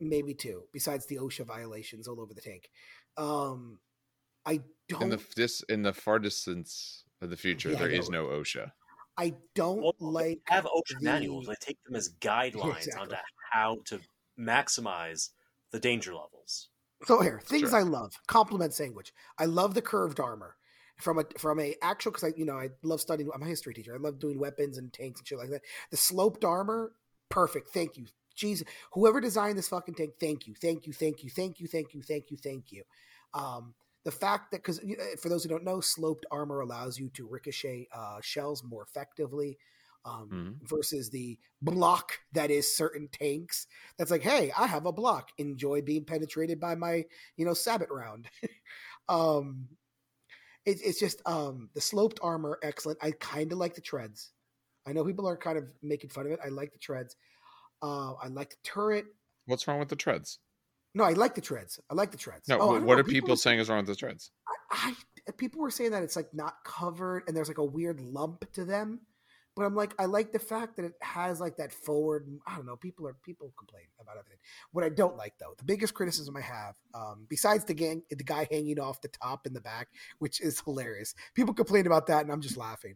[0.00, 0.64] maybe two.
[0.72, 2.70] Besides the OSHA violations all over the tank,
[3.16, 3.78] um,
[4.46, 5.02] I don't.
[5.02, 8.72] In the this in the far distance of the future, Yeah, there is no OSHA.
[9.18, 11.48] I don't Well, like have OSHA the- manuals.
[11.48, 13.02] I take them as guidelines exactly.
[13.02, 13.16] onto
[13.52, 14.00] how to
[14.38, 15.30] maximize
[15.70, 16.68] the danger levels.
[17.06, 17.78] So here, things Sure.
[17.78, 18.18] I love.
[18.26, 19.12] Compliment sandwich.
[19.38, 20.56] I love the curved armor
[21.00, 23.30] from a from a actual because I you know I love studying.
[23.34, 23.94] I'm a history teacher.
[23.94, 25.62] I love doing weapons and tanks and shit like that.
[25.90, 26.92] The sloped armor,
[27.28, 27.70] perfect.
[27.70, 28.06] Thank you.
[28.36, 28.66] Jesus.
[28.92, 32.00] whoever designed this fucking tank, thank you, thank you, thank you, thank you, thank you,
[32.02, 32.82] thank you, thank you.
[33.34, 33.74] Um,
[34.04, 34.80] the fact that because
[35.20, 39.58] for those who don't know, sloped armor allows you to ricochet uh, shells more effectively.
[40.06, 40.66] Um, Mhm.
[40.66, 43.66] versus the block that is certain tanks.
[43.98, 45.28] That's like, hey, I have a block.
[45.36, 47.04] Enjoy being penetrated by my,
[47.36, 48.26] you know, sabot round.
[49.10, 49.68] um,
[50.66, 52.98] it, it's just um the sloped armor, excellent.
[53.02, 54.30] I kind of like the treads.
[54.86, 56.40] I know people are kind of making fun of it.
[56.44, 57.16] I like the treads.
[57.82, 59.04] Uh, I like the turret.
[59.46, 60.38] What's wrong with the treads?
[60.94, 61.78] No, I like the treads.
[61.90, 62.48] I like the treads.
[62.48, 64.30] No, Oh, I wh- don't what are people saying is wrong with the treads?
[64.72, 64.94] I,
[65.28, 68.50] I people were saying that it's like not covered and there's like a weird lump
[68.54, 69.00] to them.
[69.60, 72.26] But I'm like, I like the fact that it has like that forward.
[72.46, 72.76] I don't know.
[72.76, 74.38] People are people complain about everything.
[74.72, 78.24] What I don't like though, the biggest criticism I have, um, besides the gang, the
[78.24, 79.88] guy hanging off the top in the back,
[80.18, 81.14] which is hilarious.
[81.34, 82.94] People complain about that, and I'm just laughing.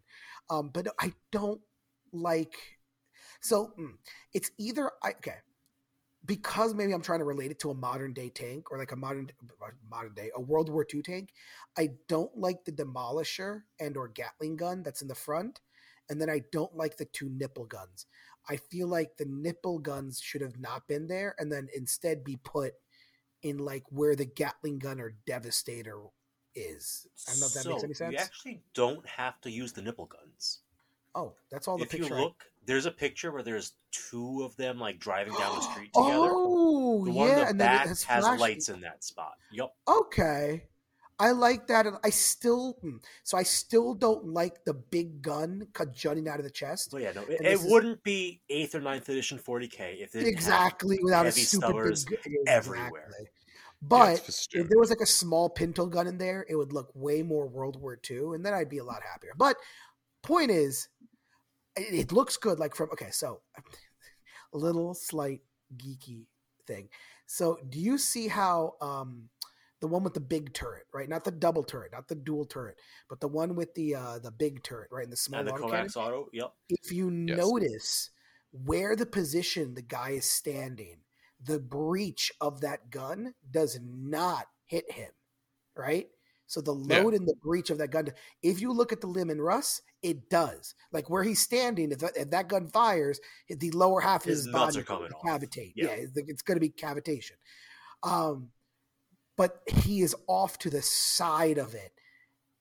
[0.49, 1.61] Um, but I don't
[2.15, 2.55] like.
[3.43, 3.93] So mm,
[4.33, 5.41] it's either I okay
[6.27, 8.97] because maybe I'm trying to relate it to a modern day tank or like a
[8.97, 9.31] modern
[9.91, 11.31] modern day a World War II tank.
[11.77, 15.61] I don't like the demolisher and or Gatling gun that's in the front,
[16.09, 18.07] and then I don't like the two nipple guns.
[18.49, 22.37] I feel like the nipple guns should have not been there, and then instead be
[22.37, 22.75] put
[23.43, 25.99] in like where the Gatling gun or Devastator
[26.55, 27.07] is.
[27.29, 28.13] I don't know if that makes any sense.
[28.13, 30.61] You actually don't have to use the nipple guns.
[31.15, 32.17] Oh, that's all the if you picture.
[32.17, 35.93] I- look, there's a picture where there's two of them like driving down the street
[35.95, 36.31] together.
[36.33, 39.35] Oh, the one yeah, in the and then has has, lights in that spot.
[39.53, 39.75] Yep.
[39.89, 40.65] Okay.
[41.25, 41.87] I like that.
[41.87, 46.39] and I still, hmm, so I still don't like the big gun cut jutting out
[46.39, 46.91] of the chest.
[46.93, 50.19] But yeah, no, it, And it wouldn't be eighth or ninth edition 40k if it
[50.19, 52.35] didn't Exactly, without a heavy stupid stubbers big gun.
[52.47, 53.07] everywhere.
[53.09, 53.27] Exactly.
[53.81, 56.91] But it's if there was like a small pinto gun in there, it would look
[56.95, 59.33] way more World War II, and then I'd be a lot happier.
[59.37, 59.57] But
[60.23, 60.89] point is,
[61.77, 62.59] it, it looks good.
[62.59, 63.41] Like from okay, so
[64.55, 65.41] a little slight
[65.77, 66.27] geeky
[66.67, 66.89] thing.
[67.27, 69.29] So do you see how um
[69.85, 71.11] the one with the big turret, right?
[71.11, 72.79] Not the double turret, not the dual turret,
[73.11, 75.05] but the one with the uh the big turret, right?
[75.05, 75.85] And the small and the autocannon?
[75.85, 76.29] Kovacs auto.
[76.33, 76.53] Yep.
[76.71, 77.37] if you Yes.
[77.37, 78.11] notice
[78.65, 80.97] where the position the guy is standing,
[81.45, 85.11] the breach of that gun does not hit him,
[85.77, 86.09] right?
[86.47, 87.03] So the Yeah.
[87.03, 88.09] load and the breach of that gun,
[88.43, 90.75] if you look at the Leman Russ, it does.
[90.93, 93.21] Like where he's standing, if that, if that gun fires,
[93.51, 95.43] the lower half of His his, body are coming will off.
[95.43, 95.73] cavitate.
[95.77, 95.89] Yeah.
[95.89, 97.33] Yeah, it's, it's going to be cavitation.
[98.03, 98.49] Um,
[99.37, 101.93] but he is off to the side of it,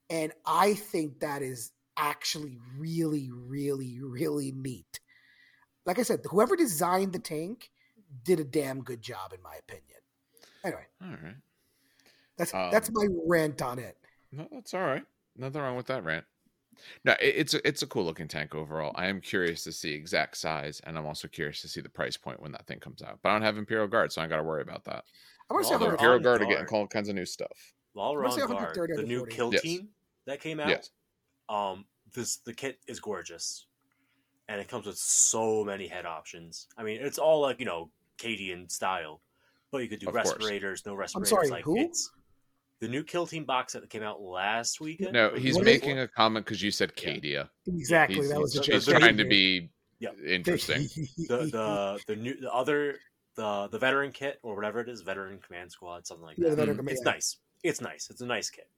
[0.09, 4.99] and I think that is actually really, really, really neat.
[5.85, 7.71] Like I said, whoever designed the tank
[8.23, 9.99] did a damn good job, in my opinion.
[10.63, 11.35] Anyway, All right.
[12.37, 13.97] that's that's Um, my rant on it.
[14.31, 15.05] No, that's all right.
[15.35, 16.25] Nothing wrong with that rant.
[17.05, 18.91] No, it, it's a, it's a cool looking tank overall.
[18.95, 22.17] I am curious to see exact size, and I'm also curious to see the price
[22.17, 23.19] point when that thing comes out.
[23.21, 25.05] But I don't have Imperial Guard, so I got to worry about that.
[25.49, 26.57] I want to say Well, Although they're how Imperial on Guard are guard.
[26.67, 27.73] getting all kinds of new stuff.
[27.93, 29.35] While we're Let's guard, 130 the under new 40.
[29.35, 29.61] kill Yes.
[29.61, 29.89] team
[30.25, 30.69] that came out.
[30.69, 30.89] Yes.
[31.49, 33.67] Um, this the kit is gorgeous,
[34.47, 36.67] and it comes with so many head options.
[36.77, 39.21] I mean, it's all like you know Cadian style,
[39.71, 40.27] but you could do Of course.
[40.29, 41.29] respirators, no respirators.
[41.29, 41.77] sorry, like who?
[41.77, 42.11] it's
[42.79, 45.13] the new kill team box that came out last weekend.
[45.13, 46.91] No, he's What making a comment because you said
[47.23, 47.45] Yeah.
[47.67, 48.17] Exactly.
[48.17, 49.69] He's, that was he's, the- he's trying to be
[49.99, 50.09] Yeah.
[50.25, 50.83] interesting.
[51.27, 52.99] the the the new the other
[53.35, 56.55] the the veteran kit or whatever it is, veteran command squad, something like Yeah, that.
[56.57, 56.79] veteran Mm.
[56.79, 57.37] command- It's nice.
[57.63, 58.09] It's nice.
[58.09, 58.69] It's a nice kit.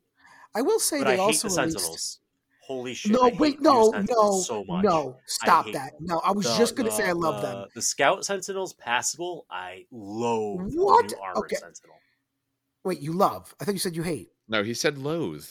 [0.53, 1.77] I will say But they I hate also the released.
[1.79, 2.19] Sentinels.
[2.61, 3.11] Holy shit!
[3.11, 4.83] No, I wait, no, no, so much.
[4.83, 5.17] no!
[5.27, 5.91] Stop that!
[5.99, 6.05] them.
[6.07, 7.69] No, I was The- just gonna say I love the- them.
[7.75, 9.45] The Scout Sentinels passable.
[9.51, 11.11] I loathe the What?
[11.11, 11.57] new armored Okay.
[11.57, 11.97] Sentinel.
[12.83, 13.53] Wait, you love?
[13.59, 14.31] I thought you said you hate.
[14.47, 15.45] No, he said loathe.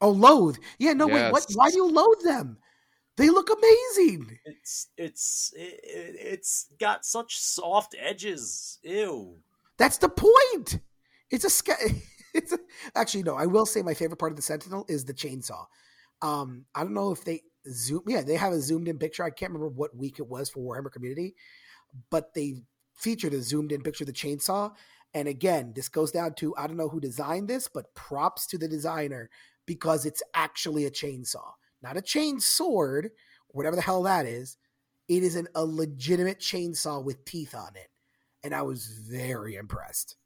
[0.00, 0.56] Oh, loathe.
[0.78, 1.32] Yeah, no, wait.
[1.32, 1.46] What?
[1.54, 2.58] Why do you loathe them?
[3.16, 4.38] They look amazing.
[4.44, 8.78] It's it's it, it, it's got such soft edges.
[8.82, 9.36] Ew.
[9.78, 10.80] That's the point.
[11.30, 11.76] It's a sca-
[12.34, 12.58] It's a,
[12.96, 13.36] actually no.
[13.36, 15.66] I will say my favorite part of the Sentinel is the chainsaw.
[16.20, 18.02] Um, I don't know if they zoom.
[18.08, 19.22] Yeah, they have a zoomed in picture.
[19.22, 21.36] I can't remember what week it was for Warhammer Community,
[22.10, 22.54] but they
[22.96, 24.72] featured a zoomed in picture of the chainsaw.
[25.14, 28.58] And again, this goes down to I don't know who designed this, but props to
[28.58, 29.30] the designer
[29.64, 31.52] because it's actually a chainsaw,
[31.84, 33.10] not a chain sword,
[33.48, 34.56] whatever the hell that is.
[35.06, 37.90] It is an, a legitimate chainsaw with teeth on it,
[38.42, 40.16] and I was very impressed.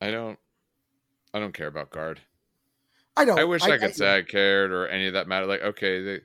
[0.00, 0.38] I don't.
[1.32, 2.20] I don't care about guard.
[3.16, 3.38] I don't.
[3.38, 5.46] I wish I, could say I cared or any of that matter.
[5.46, 6.20] Like, okay, they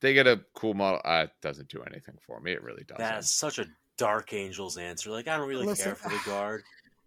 [0.00, 1.00] they get a cool model.
[1.04, 2.52] Uh, it doesn't do anything for me.
[2.52, 2.98] It really doesn't.
[2.98, 3.66] That's such a
[3.98, 5.10] Dark Angels answer.
[5.10, 6.62] Like I don't really Listen, care for the guard.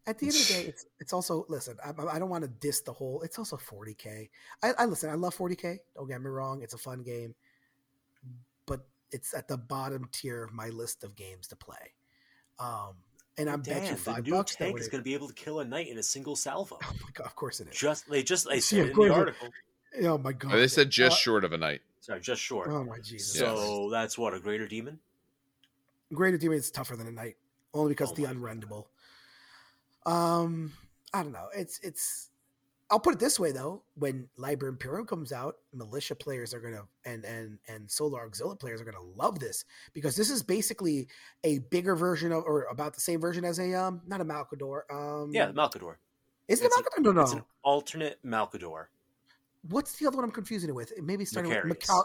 [0.05, 1.77] At the end of the day, it's it's also listen.
[1.83, 3.21] I, I don't want to diss the whole.
[3.21, 4.29] It's also 40k.
[4.61, 5.09] I, I listen.
[5.09, 5.77] I love 40k.
[5.95, 6.61] Don't get me wrong.
[6.61, 7.35] It's a fun game,
[8.65, 8.81] but
[9.11, 11.93] it's at the bottom tier of my list of games to play.
[12.59, 12.95] Um,
[13.37, 14.55] and I'm bet you Damn, the five new bucks.
[14.57, 16.77] that tank is going to be able to kill a knight in a single salvo.
[16.83, 17.25] Oh my god!
[17.25, 17.75] Of course it is.
[17.75, 19.49] Just they just they Yeah, said of it in course the it- article.
[20.03, 20.53] Oh my god!
[20.53, 21.81] Oh, they said just Uh, short of a night.
[22.01, 22.67] Sorry, just short.
[22.69, 23.39] oh my Jesus!
[23.39, 24.99] so that's what a greater demon.
[26.13, 27.37] Greater Demon is tougher than a knight,
[27.73, 28.85] only because Oh the my unrendable.
[30.05, 30.73] Um,
[31.13, 31.47] I don't know.
[31.55, 32.29] It's it's.
[32.91, 36.83] I'll put it this way though: when Liber Imperium comes out, militia players are gonna
[37.05, 41.07] and and and Solar Auxilia players are gonna love this because this is basically
[41.43, 44.81] a bigger version of, or about the same version as a um, not a Malcador.
[44.91, 45.95] Um, Yeah, the Malcador.
[46.47, 47.03] is it it's Malcador?
[47.03, 47.21] No, no.
[47.21, 48.85] It's an alternate Malcador.
[49.69, 50.91] What's the other one I'm confusing it with?
[50.91, 51.87] It maybe starting with Macharius.
[51.87, 52.03] Macal.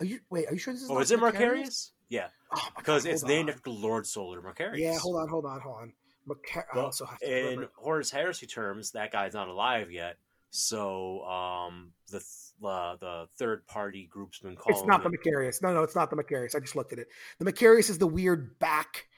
[0.00, 0.48] Are you wait?
[0.48, 0.90] Are you sure this is?
[0.90, 1.32] Oh, is it Macharius?
[1.34, 1.90] Macharius?
[2.08, 4.78] Yeah, Oh because God, it's named after Lord Solar Macharius.
[4.78, 5.92] Yeah, hold on, hold on, hold on.
[6.28, 7.70] Macar- I Well, also have to in remember.
[7.76, 10.16] Horus Heresy terms, that guy's not alive yet.
[10.50, 14.78] So um, the th- uh, the third party group's been calling.
[14.78, 15.60] It's not the Macharius.
[15.62, 16.54] No, no, it's not the Macharius.
[16.54, 17.08] I just looked at it.
[17.38, 19.08] The Macharius is the weird back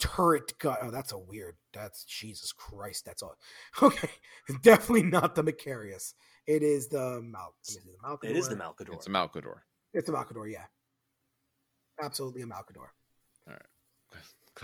[0.00, 0.76] turret gun.
[0.82, 1.54] Oh, that's a weird.
[1.72, 3.04] That's Jesus Christ.
[3.04, 3.36] That's all.
[3.82, 4.10] Okay,
[4.62, 6.14] definitely not the Macharius.
[6.46, 7.54] It is the Mal.
[7.72, 8.30] let the Malcador.
[8.30, 8.94] It is the Malcador.
[8.94, 9.54] It's a Malcador.
[9.94, 10.50] It's a Malcador.
[10.50, 10.64] Yeah,
[12.02, 12.88] absolutely a Malcador.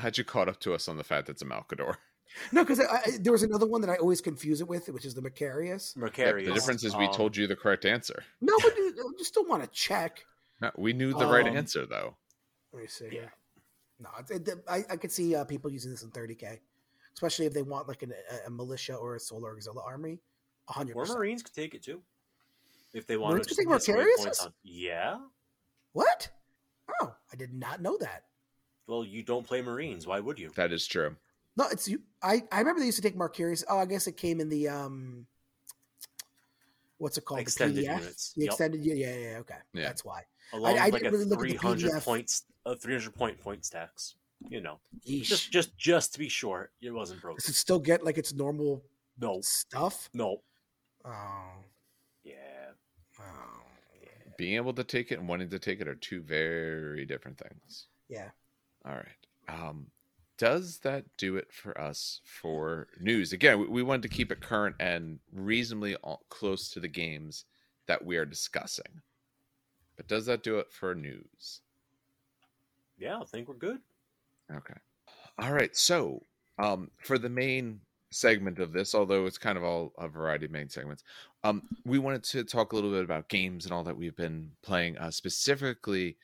[0.00, 1.96] Glad you caught up to us on the fact that it's a Malcador.
[2.52, 2.80] No, because
[3.20, 5.96] there was another one that I always confuse it with, which is the Macharius.
[5.96, 6.46] Yep, Macharius.
[6.46, 8.22] the difference is we um, told you the correct answer.
[8.40, 10.26] No, but you, you still want to check.
[10.60, 12.16] No, we knew the right Um, answer though.
[12.72, 13.08] Let me see.
[13.12, 13.28] Yeah.
[14.00, 16.58] No, it's, it, I, I could see uh, people using this in 30k,
[17.14, 20.18] especially if they want like an, a, a militia or a solar auxiliary army.
[20.66, 20.94] 100.
[20.96, 22.02] Or percent Marines could take it too.
[22.92, 24.48] If they want Marines to could take get Macharius?
[24.62, 25.18] Yeah.
[25.92, 26.28] What?
[27.00, 28.24] Oh, I did not know that.
[28.86, 30.06] Well, you don't play Marines.
[30.06, 30.50] Why would you?
[30.56, 31.16] That is true.
[31.56, 32.00] No, it's you.
[32.22, 33.64] I, I remember they used to take Macharius.
[33.68, 35.26] Oh, I guess it came in the um,
[36.98, 37.40] what's it called?
[37.40, 37.98] Extended the PDF?
[38.00, 38.32] units.
[38.36, 38.50] The Yep.
[38.52, 38.84] extended.
[38.84, 39.38] Yeah, yeah, yeah.
[39.38, 39.84] Okay, Yeah.
[39.84, 40.22] that's why.
[40.52, 43.64] Along I with like didn't a really look at 300 points, a 300 point point
[43.64, 44.14] stacks.
[44.48, 44.78] You know,
[45.08, 45.22] Yeesh.
[45.22, 47.38] just just just to be sure, it wasn't broken.
[47.40, 48.84] Does it still get like its normal
[49.18, 50.10] No, stuff?
[50.12, 50.42] no,
[51.04, 51.52] Oh,
[52.22, 52.72] yeah.
[53.18, 53.24] oh,
[54.36, 57.86] Being able to take it and wanting to take it are two very different things.
[58.08, 58.28] yeah.
[58.86, 59.06] All right.
[59.48, 59.86] Um,
[60.38, 63.32] does that do it for us for news?
[63.32, 67.44] Again, we, we wanted to keep it current and reasonably all, close to the games
[67.86, 69.02] that we are discussing.
[69.96, 71.60] But does that do it for news?
[72.98, 73.78] Yeah, I think we're good.
[74.54, 74.74] Okay.
[75.38, 75.74] All right.
[75.74, 76.22] So,
[76.58, 77.80] um, for the main
[78.10, 81.02] segment of this, although it's kind of all a variety of main segments,
[81.44, 84.50] um, we wanted to talk a little bit about games and all that we've been
[84.62, 84.98] playing.
[84.98, 86.16] Uh, specifically,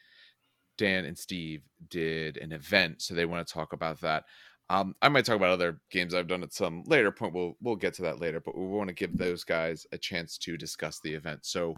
[0.78, 4.24] Dan and Steve did an event, so they want to talk about that.
[4.70, 7.34] Um, I might talk about other games I've done at some later point.
[7.34, 10.38] We'll we'll get to that later, but we want to give those guys a chance
[10.38, 11.40] to discuss the event.
[11.42, 11.76] So,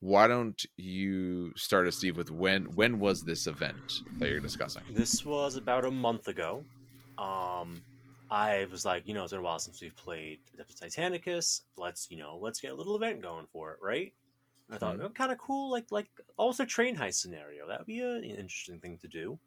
[0.00, 4.82] why don't you start us, Steve, with when when was this event that you're discussing?
[4.90, 6.64] This was about a month ago.
[7.16, 7.82] Um,
[8.30, 11.60] I was like, you know, it's been a while since we've played Adeptus Titanicus.
[11.76, 14.12] Let's, you know, let's get a little event going for it, right?
[14.70, 15.00] I thought, Mhm.
[15.00, 17.66] oh, kind of cool, like like almost a train heist scenario.
[17.68, 19.40] That would be a, an interesting thing to do.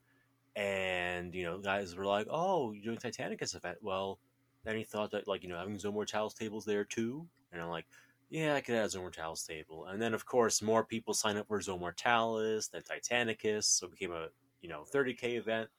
[0.55, 4.22] And you know, guys were like, "Oh, you're doing Titanicus event." Well,
[4.63, 7.70] then he thought that like you know having Zone Mortalis tables there too, and I'm
[7.70, 7.88] like,
[8.30, 9.11] "Yeah, I could add a Zone
[9.47, 13.88] table." And then of course more people sign up for Zone Mortalis than Titanicus, so
[13.88, 14.30] it became a
[14.61, 15.70] you know 30k event.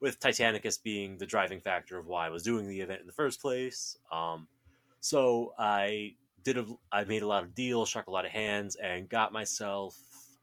[0.00, 3.12] with Titanicus being the driving factor of why I was doing the event in the
[3.14, 3.96] first place.
[4.12, 4.48] Um,
[5.00, 6.16] so I
[6.46, 9.32] did a, I made a lot of deals, struck a lot of hands, and got
[9.32, 9.98] myself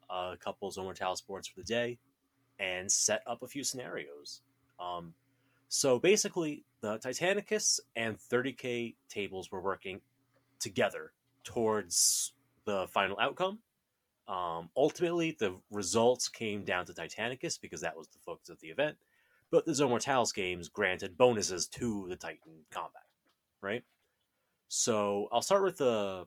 [0.10, 1.98] a couple Zone Mortalis boards for the day,
[2.60, 4.42] and set up a few scenarios.
[4.82, 5.14] Um,
[5.70, 10.02] so basically, the Titanicus and 30k tables were working
[10.60, 11.14] together
[11.46, 12.34] towards
[12.66, 13.60] the final outcome.
[14.28, 18.68] Um, ultimately, the results came down to Titanicus because that was the focus of the
[18.68, 18.98] event.
[19.52, 23.04] But the Zone Mortalis games granted bonuses to the Titan combat,
[23.62, 23.84] right?
[24.76, 26.26] So I'll start with the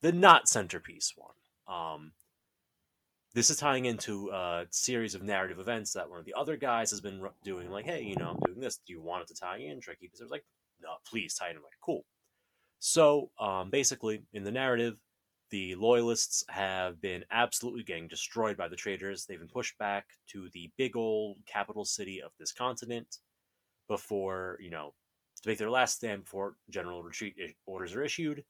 [0.00, 1.34] the not centerpiece one.
[1.66, 2.12] Um,
[3.34, 6.92] this is tying into a series of narrative events that one of the other guys
[6.92, 7.70] has been doing.
[7.70, 8.78] Like, hey, you know, I'm doing this.
[8.86, 9.80] Do you want it to tie in?
[9.80, 10.20] Should I keep this?
[10.20, 10.44] I was like,
[10.80, 11.56] no, please tie in.
[11.56, 12.04] I'm like, cool.
[12.78, 15.00] So um, basically, in the narrative,
[15.50, 19.26] the loyalists have been absolutely getting destroyed by the traitors.
[19.26, 23.16] They've been pushed back to the big old capital city of this continent
[23.88, 24.94] before, you know,
[25.44, 27.36] to make their last stand before general retreat
[27.66, 28.44] orders are issued,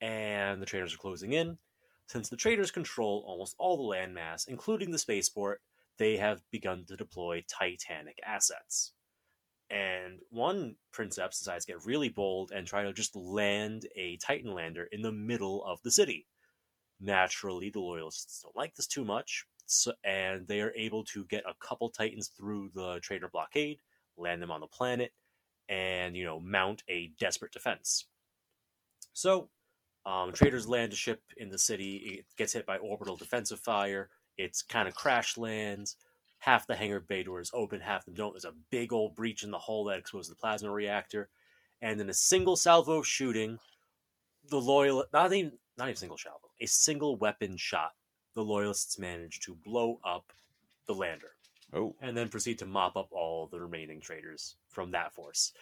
[0.00, 1.58] and the traitors are closing in.
[2.06, 5.60] Since the traitors control almost all the landmass, including the spaceport,
[5.98, 8.92] they have begun to deploy Titanic assets.
[9.70, 14.54] And one princeps decides to get really bold and try to just land a Titan
[14.54, 16.26] lander in the middle of the city.
[17.00, 21.44] Naturally, the loyalists don't like this too much, so, and they are able to get
[21.44, 23.80] a couple Titans through the traitor blockade,
[24.16, 25.12] land them on the planet,
[25.70, 28.04] and you know mount a desperate defense.
[29.14, 29.48] So,
[30.04, 31.96] um, traitors land a ship in the city.
[32.18, 34.10] It gets hit by orbital defensive fire.
[34.36, 35.96] It's kind of crash lands
[36.40, 38.32] half the hangar bay doors open, half them don't.
[38.32, 41.28] There's a big old breach in the hull that exposes the plasma reactor,
[41.80, 43.58] and in a single salvo shooting,
[44.48, 47.92] the loyal not even not even single salvo, a single weapon shot,
[48.34, 50.32] the loyalists manage to blow up
[50.86, 51.32] the lander.
[51.72, 55.52] Oh, and then proceed to mop up all the remaining traitors from that force.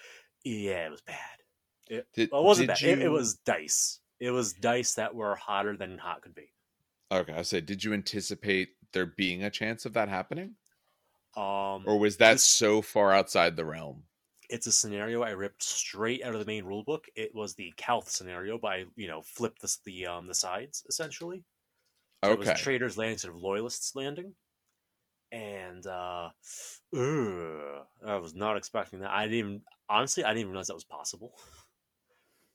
[0.45, 1.17] Yeah, it was bad.
[1.89, 2.81] It, did, well, it wasn't bad.
[2.81, 2.89] You...
[2.91, 4.01] It, it was dice.
[4.21, 6.53] It was dice that were hotter than hot could be.
[7.11, 10.55] Okay, I said, did you anticipate there being a chance of that happening?
[11.37, 14.03] Um, or was that so far outside the realm?
[14.51, 17.05] It's a scenario I ripped straight out of the main rulebook.
[17.15, 21.45] It was the Calth scenario, by you know flip the the um the sides essentially.
[22.25, 22.43] So okay.
[22.43, 24.35] It was traitors landing instead of loyalists landing,
[25.33, 26.31] and uh,
[26.97, 29.11] ugh, I was not expecting that.
[29.11, 31.33] I didn't even honestly I didn't even realize that was possible.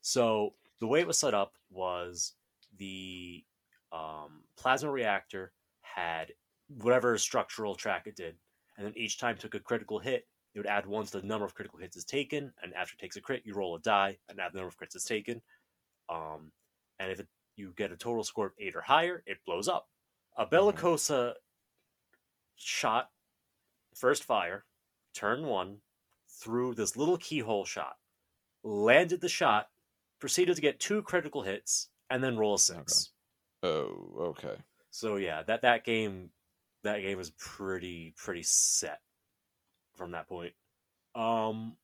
[0.02, 2.34] So the way it was set up was
[2.78, 3.44] the
[3.92, 6.34] um, plasma reactor had
[6.82, 8.36] whatever structural track it did
[8.78, 11.46] and then each time took a critical hit, it would add one to the number
[11.46, 14.18] of critical hits is taken, and after it takes a crit, you roll a die
[14.30, 15.42] and add the number of crits is taken.
[16.10, 16.52] Um,
[17.00, 19.88] and if it, you get a total score of eight or higher, it blows up.
[20.38, 20.56] A mm-hmm.
[20.56, 21.34] Bellicosa
[22.56, 23.10] shot
[23.96, 24.66] first fire,
[25.14, 25.78] turn one,
[26.28, 27.98] through this little keyhole shot,
[28.64, 29.70] landed the shot,
[30.20, 33.12] proceeded to get two critical hits, and then roll a six.
[33.64, 33.70] Okay.
[33.70, 34.56] Oh, okay.
[34.90, 36.30] So yeah, that that game
[36.84, 39.00] that game was pretty pretty set
[39.96, 40.54] from that point.
[41.16, 41.78] Um,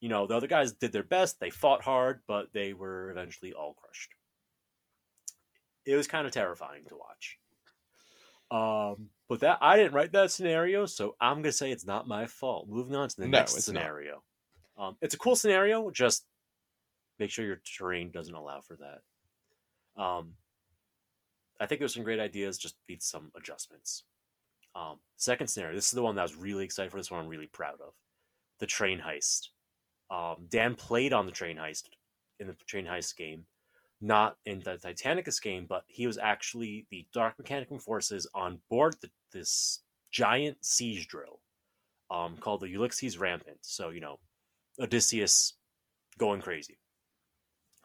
[0.00, 1.38] you know, the other guys did their best.
[1.38, 4.14] They fought hard, but they were eventually all crushed.
[5.86, 7.38] It was kind of terrifying to watch.
[8.50, 12.26] Um, but that I didn't write that scenario, so I'm gonna say it's not my
[12.26, 12.68] fault.
[12.68, 14.24] Moving on to the no, next scenario.
[14.76, 15.88] Um, it's a cool scenario.
[15.92, 16.26] Just
[17.20, 20.02] make sure your terrain doesn't allow for that.
[20.02, 20.32] Um,
[21.60, 22.58] I think there's some great ideas.
[22.58, 24.02] Just need some adjustments.
[24.74, 25.76] Um, second scenario.
[25.76, 26.96] This is the one that I was really excited for.
[26.96, 27.92] This one I'm really proud of.
[28.58, 29.50] The train heist.
[30.10, 31.84] Um, Dan played on the train heist
[32.40, 33.44] in the train heist game,
[34.00, 38.96] not in the Titanicus game, but he was actually the Dark Mechanicum forces on board
[39.02, 41.40] the, this giant siege drill
[42.10, 43.58] um, called the Ulysses Rampant.
[43.62, 44.18] So you know,
[44.78, 45.54] Odysseus
[46.18, 46.78] going crazy.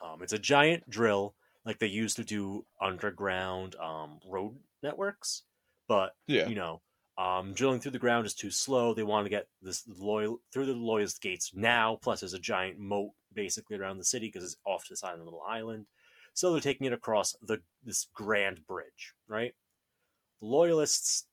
[0.04, 1.36] Um, it's a giant drill
[1.66, 5.44] like they used to do underground um, road networks
[5.88, 6.48] but yeah.
[6.48, 6.82] you know,
[7.18, 8.94] um, drilling through the ground is too slow.
[8.94, 11.98] They want to get this loyal through the loyalist gates now.
[12.02, 15.14] Plus, there's a giant moat basically around the city because it's off to the side
[15.14, 15.86] of the little island.
[16.34, 19.54] So they're taking it across the this grand bridge, right?
[20.42, 21.28] The loyalists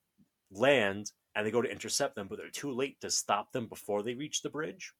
[0.53, 4.03] land and they go to intercept them, but they're too late to stop them before
[4.03, 4.93] they reach the bridge.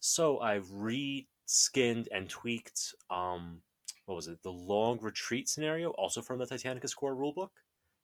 [0.00, 3.62] So I've re-skinned and tweaked um,
[4.06, 4.42] what was it?
[4.42, 7.50] The long retreat scenario, also from the Titanicus core rulebook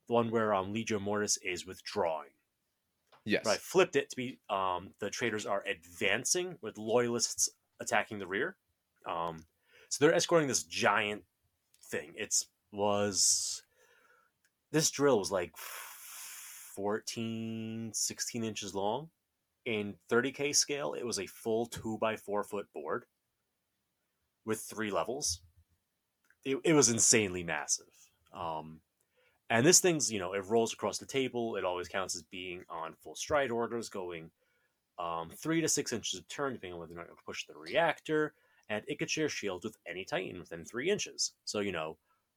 [0.07, 2.31] the one where um, Legio Mortis is withdrawing.
[3.25, 3.43] Yes.
[3.45, 7.49] But I flipped it to be um, the traitors are advancing with loyalists
[7.81, 8.57] attacking the rear.
[9.09, 9.45] Um,
[9.89, 11.23] so they're escorting this giant
[11.91, 12.13] thing.
[12.15, 13.63] It's was
[14.71, 15.53] this drill was like
[16.77, 19.09] 14, 16 inches long.
[19.65, 23.05] in 30k scale, it was a full two by four foot board
[24.45, 25.41] with three levels.
[26.45, 27.87] It, it was insanely massive.
[28.33, 28.81] Um,
[29.51, 31.57] and this thing's, you know, it rolls across the table.
[31.57, 34.31] It always counts as being on full stride orders, going
[34.99, 37.55] um, three to six inches of turn, depending on whether or not you push the
[37.55, 38.35] reactor.
[38.69, 41.33] And it could share shields with any Titan within three inches.
[41.45, 41.97] So, you know,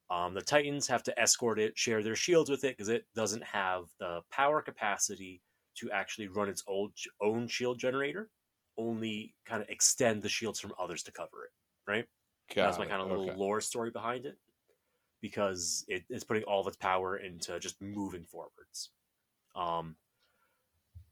[0.09, 3.43] um, the Titans have to escort it, share their shields with it, because it doesn't
[3.43, 5.41] have the power capacity
[5.75, 8.29] to actually run its old, own shield generator,
[8.77, 12.05] only kind of extend the shields from others to cover it, right?
[12.55, 13.37] Got That's my kind of little Okay.
[13.37, 14.37] lore story behind it,
[15.21, 18.89] because it, it's putting all of its power into just moving forwards.
[19.55, 19.95] Um,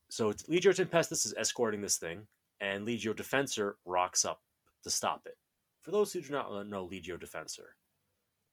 [0.09, 2.27] so it's Legio Tempestus is escorting this thing,
[2.61, 4.41] and Legio Defensor rocks up
[4.83, 5.37] to stop it.
[5.81, 7.75] For those who do not know Legio Defensor,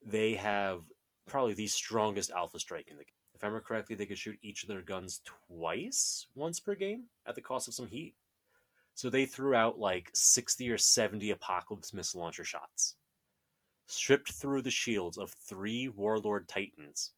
[0.04, 0.82] they have
[1.26, 3.10] probably the strongest alpha strike in the game.
[3.34, 7.04] If I remember correctly, they could shoot each of their guns twice, once per game,
[7.26, 8.14] at the cost of some heat.
[8.94, 12.94] So they threw out like 60 or 70 Apocalypse missile launcher shots,
[13.88, 17.10] stripped through the shields of three Warlord Titans,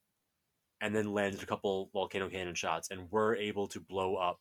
[0.81, 4.41] and then landed a couple volcano cannon shots, and were able to blow up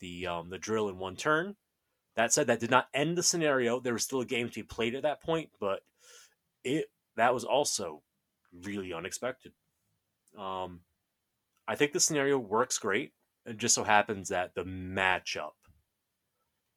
[0.00, 1.56] the um, the drill in one turn.
[2.16, 3.80] That said, that did not end the scenario.
[3.80, 5.80] There was still a game to be played at that point, but
[6.64, 8.02] it that was also
[8.52, 9.54] really unexpected.
[10.36, 10.82] Um,
[11.68, 13.14] I think the scenario works great.
[13.46, 15.54] It just so happens that the matchup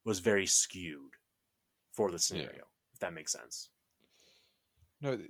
[0.05, 1.15] was very skewed
[1.91, 3.71] for the scenario, if that makes sense.
[5.01, 5.25] No,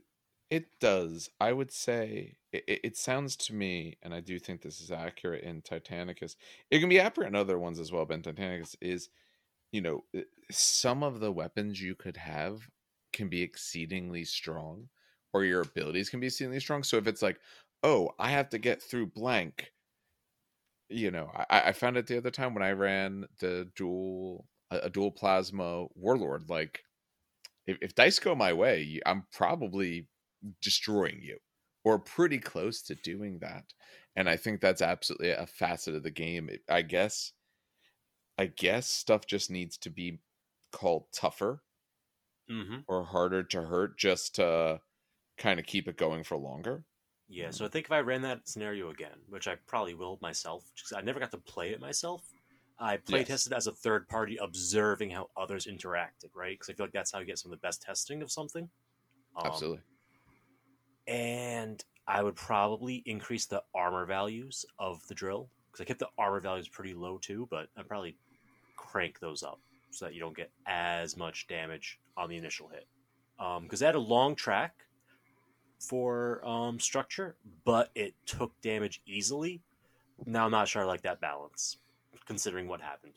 [0.49, 1.29] it does.
[1.39, 5.43] I would say it, it- sounds to me, and I do think this is accurate
[5.43, 6.35] in Titanicus.
[6.71, 9.09] It can be accurate in other ones as well, but in Titanicus is,
[9.71, 10.05] you know,
[10.51, 12.69] some of the weapons you could have
[13.13, 14.89] can be exceedingly strong,
[15.35, 16.83] or your abilities can be exceedingly strong.
[16.83, 17.39] So if it's like,
[17.83, 19.73] oh, I have to get through blank,
[20.89, 24.77] you know, I, I found it the other time when I ran the dual a,
[24.83, 26.83] a dual plasma warlord, like
[27.67, 30.09] if, if dice go my way, I'm probably
[30.61, 31.39] destroying you
[31.85, 33.73] or pretty close to doing that.
[34.15, 36.49] And I think that's absolutely a facet of the game.
[36.69, 37.33] I guess,
[38.37, 40.21] I guess stuff just needs to be
[40.71, 41.63] called tougher
[42.49, 42.85] Mm-hmm.
[42.87, 44.81] or harder to hurt just to
[45.37, 46.83] kind of keep it going for longer.
[47.27, 50.71] Yeah, so I think if I ran that scenario again, which I probably will myself,
[50.75, 52.23] because I never got to play it myself,
[52.77, 53.27] I play Yes.
[53.27, 56.53] tested as a third party, observing how others interacted, right?
[56.53, 58.69] Because I feel like that's how you get some of the best testing of something.
[59.35, 59.81] Um, Absolutely.
[61.07, 66.09] And I would probably increase the armor values of the drill, because I kept the
[66.17, 68.17] armor values pretty low too, but I'd probably
[68.75, 69.59] crank those up
[69.89, 72.87] so that you don't get as much damage on the initial hit.
[73.63, 74.84] Because they had a long track
[75.79, 79.61] for um, structure, but it took damage easily.
[80.25, 81.77] Now I'm not sure I like that balance,
[82.25, 83.13] considering what happened.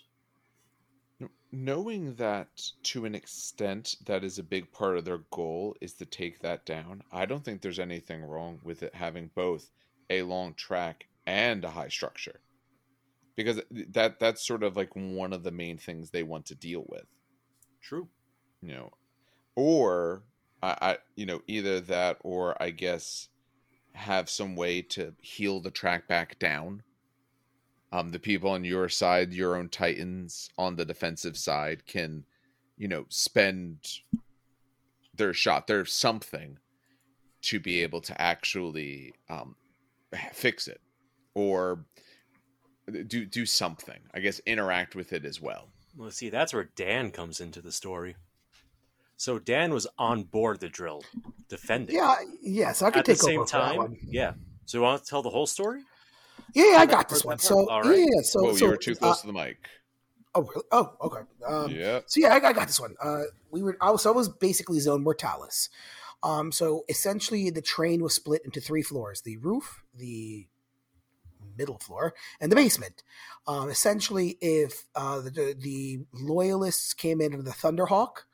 [1.51, 2.49] Knowing that
[2.83, 6.67] to an extent that is a big part of their goal is to take that
[6.67, 9.71] down, I don't think there's anything wrong with it having both
[10.11, 12.41] a long track and a high structure.
[13.35, 16.85] Because that that's sort of like one of the main things they want to deal
[16.89, 17.07] with.
[17.81, 18.09] True.
[18.61, 18.91] you know
[19.59, 20.23] or
[20.63, 23.29] I, I you know either that or i guess
[23.99, 26.83] have some way to heal the track back down.
[27.91, 32.25] Um the people on your side your own titans on the defensive side can
[32.77, 33.79] you know spend
[35.15, 36.59] their shot their something
[37.43, 39.57] to be able to actually um
[40.33, 40.81] fix it
[41.35, 41.85] or
[43.07, 44.01] do do something.
[44.15, 45.69] I guess interact with it as well.
[45.97, 48.15] Well, see, that's where Dan comes into the story.
[49.19, 51.03] So Dan was on board the drill,
[51.49, 51.95] defending.
[51.95, 52.73] Yeah, yeah.
[52.73, 53.97] So I can At the same over for that time, one.
[54.03, 54.33] yeah.
[54.64, 55.83] So you want to tell the whole story?
[56.55, 57.39] Yeah, yeah, I got this one.
[57.39, 57.69] So part?
[57.69, 57.99] All right.
[57.99, 59.69] yeah, yeah, so Whoa, so you were too uh, close to the mic
[60.35, 60.66] oh, really?
[60.73, 61.21] Oh, okay.
[61.47, 62.95] Um, yeah So yeah, I got, I got this one.
[63.03, 65.69] Uh, we were I was, so I was basically zone mortalis.
[66.23, 70.49] Um, so essentially, the train was split into three floors: the roof, the
[71.57, 73.03] middle floor, and the basement.
[73.47, 78.25] Um, essentially, if uh, the, the the loyalists came in under the Thunderhawk,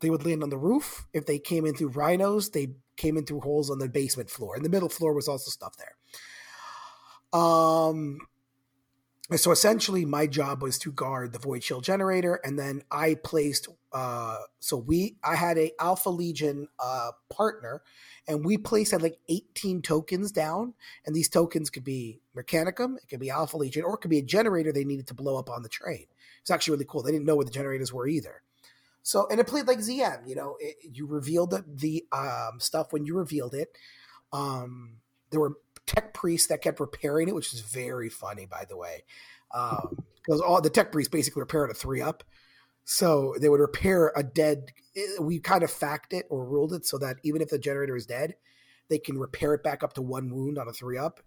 [0.00, 1.06] they would land on the roof.
[1.12, 4.56] If they came in through rhinos, they came in through holes on the basement floor,
[4.56, 7.40] and the middle floor was also stuff there.
[7.40, 8.18] Um,
[9.36, 13.68] so essentially, my job was to guard the void shield generator, and then I placed.
[13.92, 17.82] Uh, so we, I had a Alpha Legion uh, partner,
[18.26, 20.74] and we placed at like eighteen tokens down,
[21.06, 24.18] and these tokens could be Mechanicum, it could be Alpha Legion, or it could be
[24.18, 26.06] a generator they needed to blow up on the train.
[26.40, 27.02] It's actually really cool.
[27.02, 28.42] They didn't know what the generators were either.
[29.02, 30.28] So, and it played like ZM.
[30.28, 33.76] You know, it, you revealed the, the um, stuff when you revealed it.
[34.32, 34.96] Um,
[35.30, 35.54] there were
[35.86, 39.04] tech priests that kept repairing it, which is very funny, by the way.
[39.50, 42.24] because um, all the tech priests basically repaired a three up.
[42.84, 44.72] So they would repair a dead.
[44.96, 47.96] Eh, we kind of fact it or ruled it so that even if the generator
[47.96, 48.34] is dead,
[48.88, 51.20] they can repair it back up to one wound on a three up.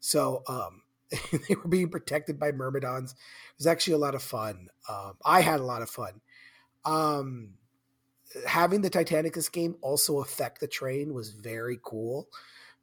[0.00, 0.82] So um,
[1.48, 3.12] they were being protected by myrmidons.
[3.12, 4.68] It was actually a lot of fun.
[4.88, 6.20] Um, I had a lot of fun.
[6.84, 7.54] Um,
[8.46, 12.28] having the Titanicus game also affect the train was very cool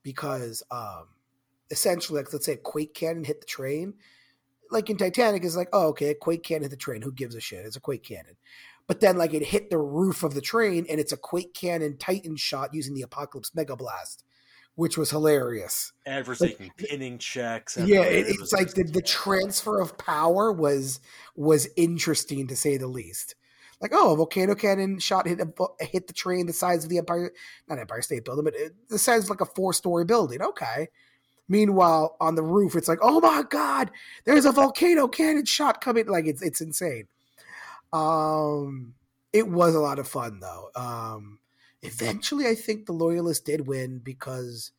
[0.03, 1.07] because um,
[1.71, 3.93] essentially, like let's say a quake cannon hit the train.
[4.69, 7.01] Like in Titanicus like, oh, okay, a quake cannon hit the train.
[7.01, 7.65] Who gives a shit?
[7.65, 8.35] It's a quake cannon.
[8.85, 11.97] But then, like, it hit the roof of the train, and it's a quake cannon
[11.97, 14.23] Titan shot using the Apocalypse Mega Blast
[14.77, 15.91] which was hilarious.
[16.05, 17.77] Adverse like, pinning checks.
[17.77, 20.99] Yeah, it, it's like the, the transfer of power was
[21.35, 23.33] was interesting to say the least.
[23.79, 26.97] Like, oh, a volcano cannon shot hit a, hit the train the size of the
[26.97, 27.31] Empire,
[27.69, 30.41] not Empire State Building, but it, the size of like a four story building.
[30.41, 30.89] Okay.
[31.47, 33.91] Meanwhile, on the roof, it's like, oh my god,
[34.25, 36.07] there's a volcano cannon shot coming.
[36.07, 37.07] Like it's it's insane.
[37.93, 38.95] Um,
[39.31, 40.69] it was a lot of fun though.
[40.75, 41.39] Um,
[41.83, 44.71] Eventually, I think the Loyalists did win because,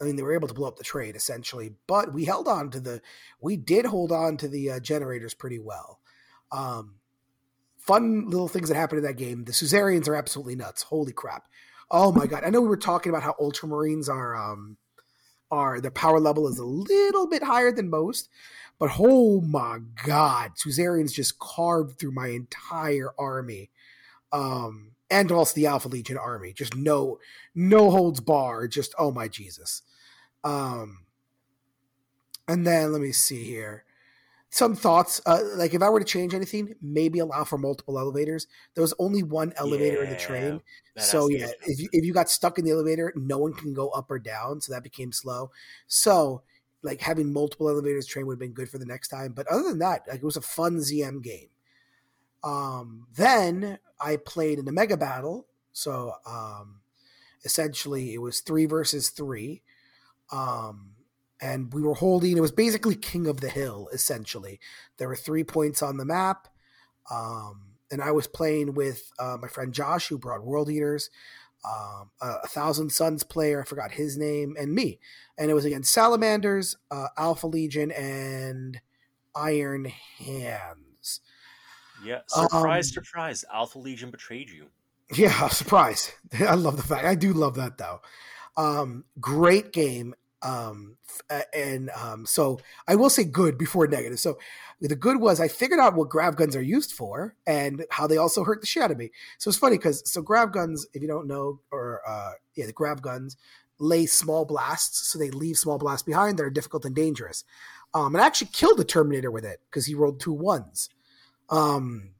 [0.00, 2.70] I mean, they were able to blow up the train essentially, but we held on
[2.70, 3.02] to the,
[3.40, 6.00] we did hold on to the uh, generators pretty well.
[6.50, 6.94] Um,
[7.88, 9.44] fun little things that happened in that game.
[9.44, 10.82] The Suzerains are absolutely nuts.
[10.82, 11.48] Holy crap.
[11.90, 12.44] Oh my God.
[12.44, 14.76] I know we were talking about how Ultramarines are, um,
[15.50, 18.28] are their power level is a little bit higher than most,
[18.78, 23.70] but oh my God, Suzerains just carved through my entire army.
[24.32, 26.52] Um, and also the Alpha Legion army.
[26.52, 27.18] Just no
[27.54, 28.68] no holds bar.
[28.68, 29.80] Just oh my Jesus.
[30.44, 31.06] Um,
[32.46, 33.84] and then let me see here.
[34.50, 35.20] Some thoughts.
[35.26, 38.46] Uh, like if I were to change anything, maybe allow for multiple elevators.
[38.74, 40.62] There was only one elevator yeah, in the train,
[40.96, 41.48] so yeah.
[41.66, 44.18] If you, if you got stuck in the elevator, no one can go up or
[44.18, 45.50] down, so that became slow.
[45.86, 46.42] So
[46.82, 49.32] like having multiple elevators train would have been good for the next time.
[49.32, 51.48] But other than that, like it was a fun ZM game.
[52.44, 55.46] Um, then I played in the mega battle.
[55.72, 56.80] So um,
[57.44, 59.62] essentially, it was three versus three.
[60.30, 60.92] Um,
[61.40, 64.60] and we were holding, it was basically King of the Hill, essentially.
[64.96, 66.48] There were three points on the map.
[67.10, 71.10] Um, and I was playing with uh, my friend Josh, who brought World Eaters,
[71.64, 74.98] um, a, a, Thousand Suns player, I forgot his name, and me.
[75.36, 78.80] And it was against Salamanders, uh, Alpha Legion, and
[79.34, 79.86] Iron
[80.18, 81.20] Hands.
[82.04, 83.44] Yeah, surprise, um, surprise!
[83.52, 84.66] Alpha Legion betrayed you.
[85.14, 86.12] Yeah, surprise!
[86.40, 87.04] I love the fact.
[87.04, 88.00] I do love that though.
[88.56, 90.14] Um, great game.
[90.42, 90.96] Um,
[91.52, 94.20] and um, so I will say good before negative.
[94.20, 94.38] So
[94.80, 98.16] the good was I figured out what grav guns are used for and how they
[98.16, 99.10] also hurt the shit out of me.
[99.38, 102.72] So it's funny because so grav guns, if you don't know, or uh, yeah, the
[102.72, 103.36] grav guns
[103.80, 106.38] lay small blasts, so they leave small blasts behind.
[106.38, 107.44] They're difficult and dangerous.
[107.94, 110.88] Um, and I actually killed the Terminator with it because he rolled two ones.
[111.50, 112.10] Um,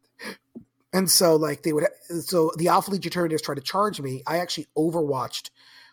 [0.92, 1.86] and so like they would,
[2.20, 4.22] so the Alpha Legion Terminators tried to charge me.
[4.26, 5.50] I actually overwatched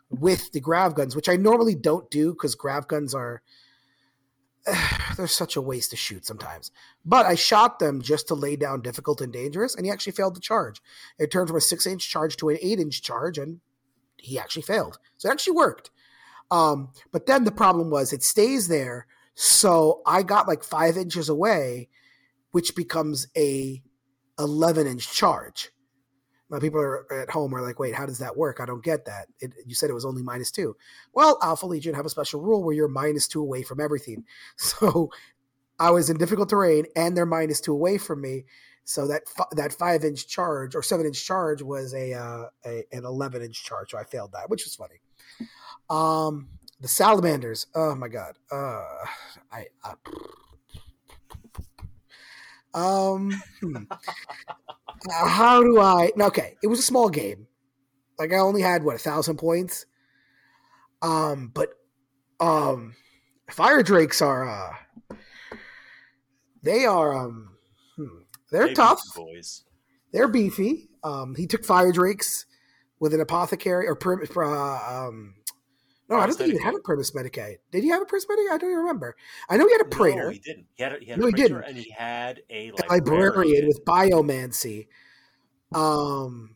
[0.10, 3.42] with the grav guns, which I normally don't do because grav guns are
[5.18, 6.72] they're such a waste to shoot sometimes.
[7.04, 10.36] But I shot them just to lay down difficult and dangerous, and he actually failed
[10.36, 10.82] to charge.
[11.20, 13.60] It turned from a six inch charge to an eight inch charge, and
[14.18, 14.98] he actually failed.
[15.18, 15.92] So it actually worked.
[16.52, 19.08] Um, but then the problem was it stays there.
[19.36, 21.90] So I got like five inches away,
[22.52, 23.82] which becomes a
[24.40, 25.72] 11 inch charge.
[26.50, 28.60] Now people are at home are like, wait, how does that work?
[28.60, 29.28] I don't get that.
[29.40, 30.76] It, you said it was only minus two.
[31.14, 34.24] Well, Alpha Legion have a special rule where you're minus two away from everything.
[34.58, 35.10] So
[35.78, 38.46] I was in difficult terrain and they're minus two away from me.
[38.84, 39.24] So that
[39.54, 43.64] that five inch charge or seven inch charge was a, uh, a an eleven inch
[43.64, 43.92] charge.
[43.92, 45.02] So I failed that, which was funny.
[45.90, 46.50] Um,
[46.80, 47.68] the salamanders.
[47.74, 48.38] Oh my god.
[48.52, 48.86] Uh,
[49.52, 49.94] I, I
[52.76, 53.32] um,
[53.62, 53.84] hmm.
[55.10, 56.12] how do I?
[56.20, 57.48] Okay, it was a small game.
[58.20, 59.86] Like I only had what a thousand points.
[61.02, 61.70] Um, but
[62.40, 62.96] um,
[63.50, 65.16] Firedrakes are uh,
[66.64, 67.56] they are um,
[67.96, 69.64] hmm, they're tough boys.
[70.12, 70.90] They're beefy.
[71.04, 72.46] Um, he took Firedrakes
[73.00, 73.98] with an apothecary or
[74.44, 75.36] uh, um,
[76.10, 77.58] no, I don't think he had a Primus Medicae.
[77.72, 78.52] Did he have a Primus Medicae?
[78.52, 79.16] I don't even remember.
[79.50, 80.26] I know he had a Praetor.
[80.26, 80.66] No, he didn't.
[80.76, 81.64] He had a, he had no, a he didn't.
[81.64, 84.88] and he had a, a librarian with biomancy.
[85.74, 86.56] Um,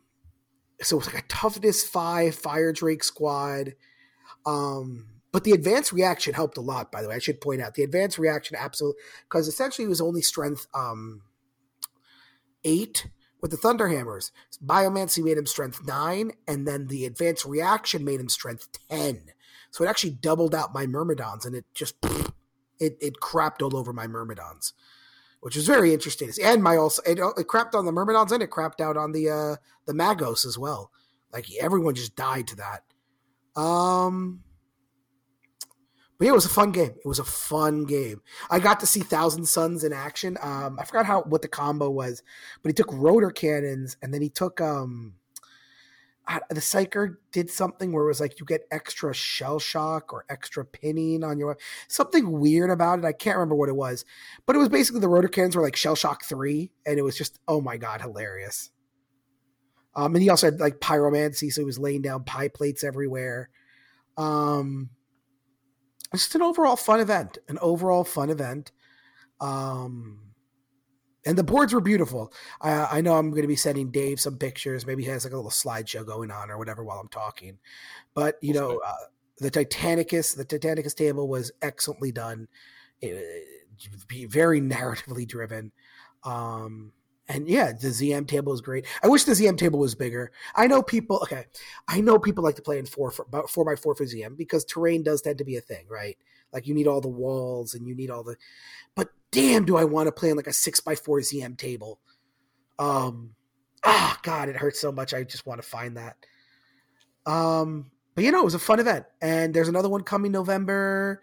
[0.82, 3.74] so it was like a toughness five Firedrake squad.
[4.46, 6.92] Um, but the advanced reaction helped a lot.
[6.92, 10.02] By the way, I should point out the advanced reaction absolutely because essentially it was
[10.02, 11.22] only strength um
[12.64, 13.08] eight
[13.42, 14.32] with the Thunderhammers.
[14.64, 19.32] Biomancy made him strength nine, and then the advanced reaction made him strength ten.
[19.72, 21.96] So it actually doubled out my Myrmidons, and it just
[22.80, 24.74] it it crapped all over my myrmidons,
[25.42, 26.32] which was very interesting.
[26.44, 29.30] And my also it, it crapped on the myrmidons and it crapped out on the
[29.30, 29.56] uh
[29.86, 30.92] the magos as well.
[31.32, 32.84] Like everyone just died to that.
[33.60, 34.44] Um,
[36.18, 36.96] but yeah, it was a fun game.
[37.04, 38.22] It was a fun game.
[38.50, 40.38] I got to see Thousand Suns in action.
[40.42, 42.24] Um, I forgot how what the combo was,
[42.62, 45.16] but he took rotor cannons and then he took um
[46.50, 50.64] the psyker did something where it was like you get extra shell shock or extra
[50.64, 51.58] pinning on your
[51.88, 53.06] something weird about it.
[53.06, 54.06] I can't remember what it was,
[54.46, 57.18] but it was basically the rotor cannons were like shell shock three, and it was
[57.18, 58.70] just oh my god, hilarious.
[59.96, 63.50] Um, and he also had like pyromancy, so he was laying down pie plates everywhere.
[64.18, 64.92] Um,
[66.14, 68.72] it's just an overall fun event, an overall fun event.
[69.42, 70.29] Um,
[71.30, 72.34] and the boards were beautiful.
[72.60, 74.88] I, I know I'm going to be sending Dave some pictures.
[74.88, 77.60] Maybe he has like a little slideshow going on or whatever while I'm talking.
[78.16, 78.94] But you That's know, uh,
[79.38, 82.48] the Titanicus, the Titanicus table was excellently done.
[83.00, 83.46] It,
[84.08, 85.72] be very narratively driven.
[86.24, 86.94] Um,
[87.28, 88.88] and yeah, the ZM table is great.
[89.04, 90.32] I wish the ZM table was bigger.
[90.56, 91.20] I know people.
[91.22, 91.46] Okay,
[91.88, 94.36] I know people like to play in four for, about four by four for ZM
[94.36, 96.18] because terrain does tend to be a thing, right?
[96.52, 98.36] Like you need all the walls and you need all the.
[98.96, 102.00] But damn, do I want to play on like a six by four ZM table?
[102.78, 103.36] Um,
[103.84, 105.14] ah, God, it hurts so much.
[105.14, 106.18] I just want to find that.
[107.26, 111.22] Um, but you know, it was a fun event, and there's another one coming November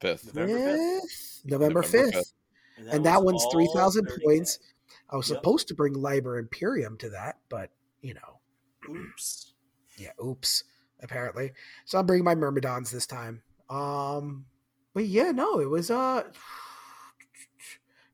[0.00, 0.34] Fifth.
[0.34, 1.02] November fifth.
[1.02, 2.32] fifth, November November fifth, fifth.
[2.90, 4.58] and that one's three thousand points.
[5.10, 5.38] I was Yep.
[5.38, 7.70] supposed to bring Liber Imperium to that, but
[8.00, 8.40] you know,
[8.88, 9.52] Oops.
[9.98, 10.64] yeah, oops,
[11.02, 11.52] apparently.
[11.84, 13.42] So I'm bringing my Myrmidons this time.
[13.68, 14.46] Um,
[14.94, 16.24] but yeah, no, it was uh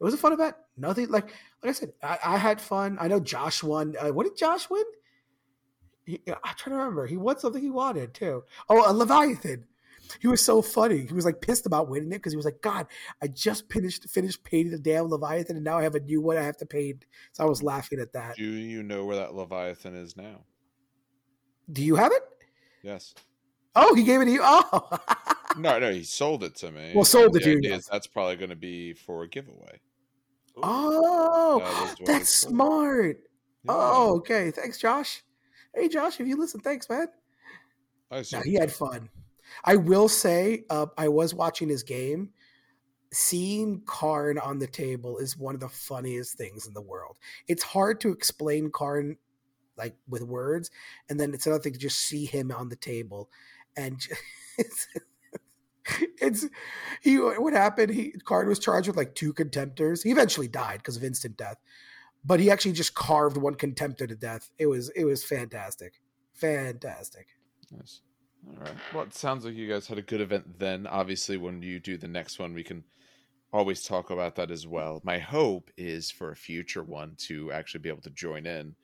[0.01, 0.55] it was a fun event.
[0.77, 1.27] Nothing like
[1.63, 2.97] like I said, I, I had fun.
[3.01, 3.95] I know Josh won.
[3.99, 4.85] Uh, what did Josh win?
[6.05, 7.07] He, I'm trying to remember.
[7.07, 8.45] He won something he wanted too.
[8.69, 9.65] Oh, a Leviathan.
[10.21, 11.05] He was so funny.
[11.07, 12.87] He was like pissed about winning it because he was like, God,
[13.21, 16.37] I just finished finished painting the damn Leviathan, and now I have a new one
[16.37, 17.05] I have to paint.
[17.33, 18.37] So I was laughing at that.
[18.37, 20.45] Do you know where that Leviathan is now?
[21.73, 22.23] Do you have it?
[22.83, 23.15] Yes.
[23.75, 24.41] Oh, he gave it to you.
[24.45, 24.99] Oh,
[25.59, 26.93] No, no, he sold it to me.
[26.95, 27.89] Well, sold it to you, yes.
[27.91, 29.81] That's probably going to be for a giveaway.
[30.59, 30.63] Ooh.
[30.63, 33.21] oh, That that's smart.
[33.65, 33.73] Yeah.
[33.75, 34.51] Oh, okay.
[34.51, 35.23] Thanks, Josh.
[35.75, 37.09] Hey, Josh, if you listen, thanks, man.
[38.11, 39.09] I No, he had fun.
[39.65, 42.31] I will say, uh, I was watching his game.
[43.13, 47.19] Seeing Kharn on the table is one of the funniest things in the world.
[47.47, 49.17] It's hard to explain Kharn
[49.77, 50.71] like with words,
[51.09, 53.31] and then it's another thing to just see him on the table,
[53.77, 53.99] and
[54.59, 54.65] j-
[56.21, 56.47] it's
[57.03, 57.17] he.
[57.17, 57.93] What happened?
[57.93, 60.03] He card was charged with like two contemptors.
[60.03, 61.57] He eventually died because of instant death,
[62.25, 64.51] but he actually just carved one contemptor to death.
[64.59, 66.01] It was it was fantastic,
[66.35, 67.29] fantastic.
[67.71, 68.01] Nice.
[68.49, 68.75] All right.
[68.95, 70.87] Well, it sounds like you guys had a good event then.
[70.87, 72.85] Obviously, when you do the next one, we can
[73.53, 75.01] always talk about that as well.
[75.05, 78.75] My hope is for a future one to actually be able to join in.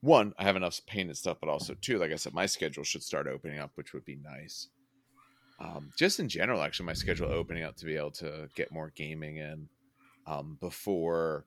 [0.00, 2.84] One, I have enough paint and stuff, but also two, like I said, my schedule
[2.84, 4.68] should start opening up, which would be nice.
[5.60, 8.92] Um, just in general, actually, my schedule opening up to be able to get more
[8.96, 9.68] gaming in
[10.26, 11.44] um, before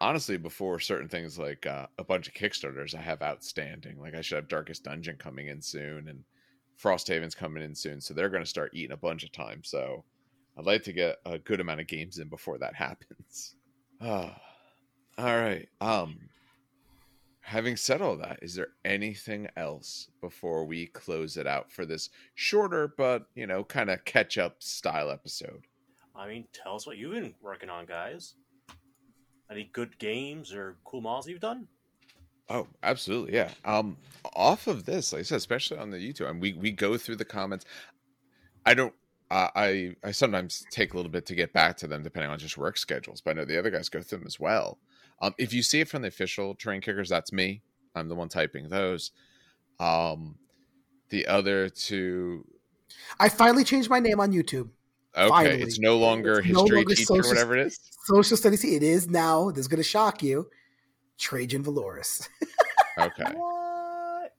[0.00, 3.98] honestly before certain things like uh, a bunch of kickstarters i have outstanding.
[3.98, 6.24] Like i should have darkest dungeon coming in soon and
[6.80, 10.04] Frosthaven's coming in soon so they're going to start eating a bunch of time so
[10.56, 13.56] i'd like to get a good amount of games in before that happens.
[14.00, 14.40] Ah,
[15.18, 16.16] all right um
[17.48, 22.10] having said all that is there anything else before we close it out for this
[22.34, 25.66] shorter but you know kind of catch up style episode
[26.18, 28.34] I mean, tell us what you've been working on, guys.
[29.50, 31.68] Any good games or cool models you've done?
[32.48, 33.50] Oh, absolutely, yeah.
[33.64, 33.96] Um,
[34.34, 37.16] off of this, like I said, especially on the YouTube, and we we go through
[37.16, 37.66] the comments.
[38.66, 38.92] I don't.
[39.30, 42.38] Uh, I I sometimes take a little bit to get back to them, depending on
[42.38, 43.20] just work schedules.
[43.20, 44.78] But I know the other guys go through them as well.
[45.20, 47.62] Um, if you see it from the official train kickers, that's me.
[47.94, 49.10] I'm the one typing those.
[49.80, 50.36] Um,
[51.10, 52.44] the other two.
[53.18, 54.70] I finally changed my name on YouTube.
[55.16, 55.62] Okay, Finally.
[55.62, 57.80] it's no longer It's no history longer teacher, or whatever it is.
[58.04, 58.62] Social studies.
[58.64, 59.50] It is now.
[59.50, 60.48] This is going to shock you.
[61.18, 62.28] Trajann Valoris.
[62.98, 64.32] Okay, What?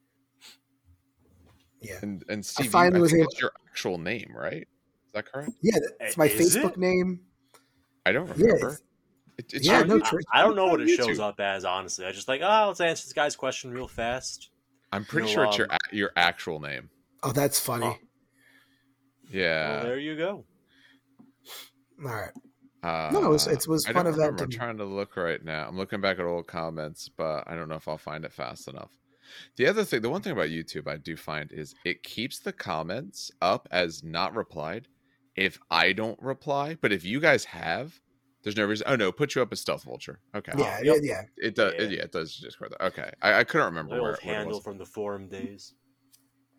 [1.82, 1.98] yeah.
[2.02, 4.62] and and Steve, you- finally I was think able- that's your actual name, right?
[4.62, 5.52] Is that correct?
[5.62, 5.78] Yeah.
[6.02, 6.78] It's my Is Facebook it?
[6.78, 7.22] name.
[8.06, 8.56] I don't remember.
[8.56, 8.82] it's-
[9.40, 10.10] It- it's Yeah, no, YouTube.
[10.10, 12.06] Tra- I don't know what it shows up as, honestly.
[12.06, 14.49] I just like, oh, let's answer this guy's question real fast.
[14.91, 16.90] I'm pretty No, sure it's your um, a- your actual name.
[17.24, 17.86] Oh, that's funny.
[17.86, 17.98] Oh.
[19.32, 19.76] Yeah.
[19.76, 20.45] well, there you go.
[22.03, 22.32] All right.
[22.84, 24.44] uh, No, it was- it was I fun don't event remember.
[24.45, 25.68] I'm trying to look right now.
[25.68, 28.68] I'm looking back at old comments, but I don't know if I'll find it fast
[28.68, 28.91] enough.
[29.57, 32.52] The other thing, the one thing about YouTube I do find is it keeps the
[32.53, 34.88] comments up as not replied
[35.36, 37.99] if I don't reply, but if you guys have,
[38.44, 38.86] there's no reason.
[38.90, 40.20] Oh no, put you up as stealth vulture.
[40.36, 40.52] Okay.
[40.57, 40.98] Yeah, yep.
[41.02, 41.22] yeah.
[41.38, 41.74] It does.
[41.78, 41.86] Yeah.
[41.86, 42.74] Yeah, it does Discord.
[42.80, 44.64] Okay, I, I couldn't remember My where, old where it handle was.
[44.64, 45.74] from the forum days.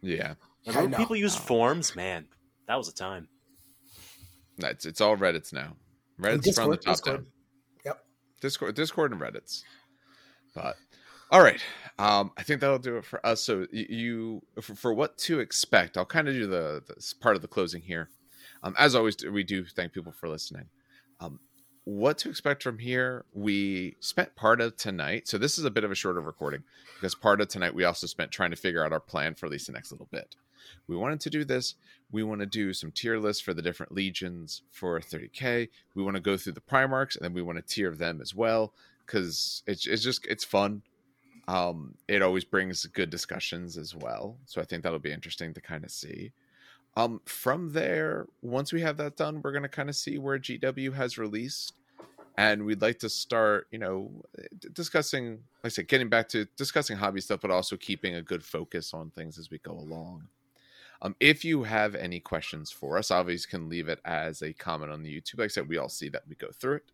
[0.03, 0.35] Yeah,
[0.67, 1.43] I Remember when people used Oh.
[1.43, 1.95] forums?
[1.97, 2.27] Man,
[2.69, 3.29] that was a time.
[4.59, 5.77] that's it's all Reddit's now.
[6.21, 7.17] Reddit's Discord, from the top Discord.
[7.17, 7.27] down.
[7.85, 8.05] Yep.
[8.41, 9.65] Discord, Discord, and Reddit's.
[10.55, 10.77] But
[11.31, 11.61] all right,
[11.99, 13.41] um, I think that'll do it for us.
[13.41, 17.43] So you, for, for what to expect, I'll kind of do the, the part of
[17.43, 18.09] the closing here.
[18.63, 20.67] Um, as always, we do thank people for listening.
[21.21, 21.39] Um,
[21.91, 23.25] what to expect from here?
[23.35, 26.63] We spent part of tonight, so this is a bit of a shorter recording
[26.95, 29.53] because part of tonight we also spent trying to figure out our plan for at
[29.53, 30.37] least the next little bit.
[30.87, 31.75] We wanted to do this.
[32.13, 35.69] We want to do some tier lists for the different legions for 30k.
[35.95, 38.35] We want to go through the Primarchs and then we want to tier them as
[38.35, 38.73] well
[39.05, 40.83] because it's it's just it's fun.
[41.49, 44.37] Um, it always brings good discussions as well.
[44.47, 46.31] So I think that'll be interesting to kind of see.
[46.97, 50.95] Um, from there, once we have that done, we're gonna kind of see where GW
[50.95, 51.75] has released,
[52.41, 54.11] and we'd like to start, you know,
[54.59, 58.23] d- discussing, like I said, getting back to discussing hobby stuff, but also keeping a
[58.23, 60.27] good focus on things as we go along.
[61.03, 64.91] Um, if you have any questions for us, obviously can leave it as a comment
[64.91, 65.39] on the YouTube.
[65.39, 66.85] Like I said, we all see that we go through it.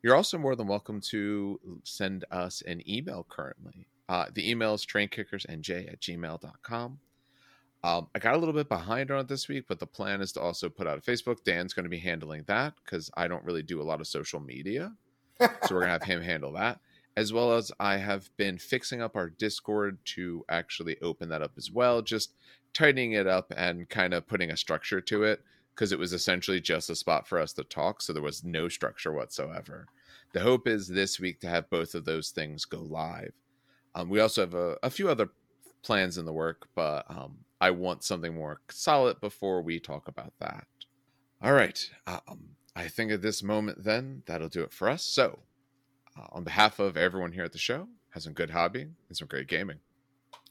[0.00, 3.88] You're also more than welcome to send us an email currently.
[4.08, 6.98] Uh, the email is trainkickersnj at gmail.com.
[7.84, 10.32] Um, I got a little bit behind on it this week, but the plan is
[10.32, 11.44] to also put out a Facebook.
[11.44, 14.40] Dan's going to be handling that because I don't really do a lot of social
[14.40, 14.94] media.
[15.38, 16.80] So we're going to have him handle that.
[17.18, 21.52] As well as I have been fixing up our Discord to actually open that up
[21.58, 22.32] as well, just
[22.72, 25.42] tightening it up and kind of putting a structure to it
[25.74, 28.00] because it was essentially just a spot for us to talk.
[28.00, 29.86] So there was no structure whatsoever.
[30.32, 33.34] The hope is this week to have both of those things go live.
[33.94, 35.28] Um, we also have a, a few other
[35.82, 40.34] plans in the work, but um, I want something more solid before we talk about
[40.38, 40.66] that.
[41.42, 41.80] All right.
[42.06, 45.02] Um, I think at this moment, then, that'll do it for us.
[45.02, 45.38] So,
[46.14, 49.28] uh, on behalf of everyone here at the show, have some good hobby and some
[49.28, 49.78] great gaming.